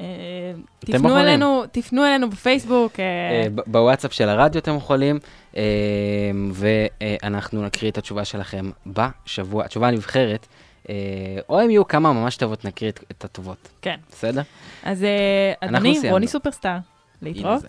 [0.00, 1.18] אה, תפנו בוחרים.
[1.18, 3.00] אלינו, תפנו אלינו בפייסבוק.
[3.00, 5.18] אה, אה, בוואטסאפ של הרדיו אתם יכולים,
[6.52, 10.46] ואנחנו נקריא את התשובה שלכם בשבוע, התשובה הנבחרת,
[11.48, 13.68] או אם יהיו כמה ממש טובות, נקריא את, את הטובות.
[13.82, 13.96] כן.
[14.10, 14.42] בסדר?
[14.82, 15.04] אז
[15.60, 16.00] אדוני.
[16.10, 16.78] רוני סופרסטאר,
[17.22, 17.64] להתראות.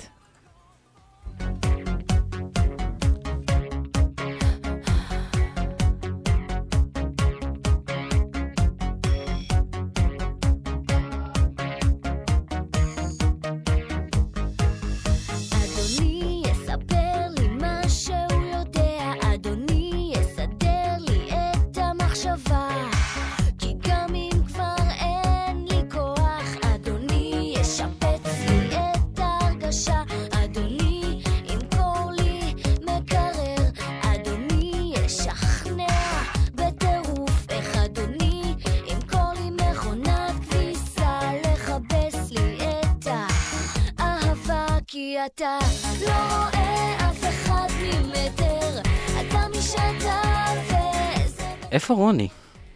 [51.71, 52.27] איפה רוני?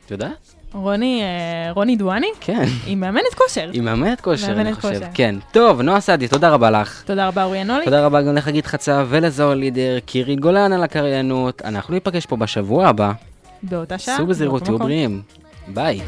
[0.06, 0.54] את יודעת?
[0.74, 2.28] רוני, אה, רוני דואני?
[2.40, 2.66] כן.
[2.86, 3.70] היא מאמנת כושר.
[3.74, 4.94] היא מאמנת כושר, אני חושב.
[4.94, 5.06] כושר.
[5.14, 5.36] כן.
[5.52, 7.04] טוב, נועה סעדי, תודה רבה לך.
[7.06, 7.86] תודה רבה, אורי ינולי.
[7.86, 11.62] תודה רבה גם לחגית חצב ולזוהר לידר, קירית גולן על הקריינות.
[11.66, 13.12] אנחנו ניפגש פה בשבוע הבא.
[13.64, 14.18] באותה שעה.
[14.18, 14.80] סעו בזהירות, תהיו.
[14.80, 15.22] בריאים.
[15.68, 16.02] ביי.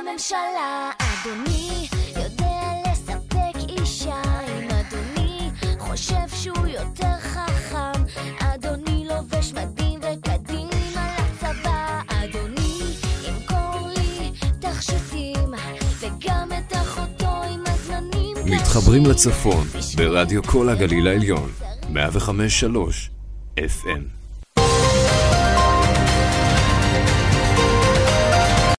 [0.00, 8.02] הממשלה, אדוני יודע לספק אישה, אם אדוני חושב שהוא יותר חכם,
[8.38, 12.80] אדוני לובש מדים וקדימה לצבא, אדוני
[13.28, 14.30] ימכור לי
[14.60, 15.54] תכשיטים,
[16.00, 21.50] וגם את אחותו עם הזמנים מתחברים לצפון ברדיו כל הגליל העליון,
[21.82, 21.88] 105.3
[23.58, 24.19] FM.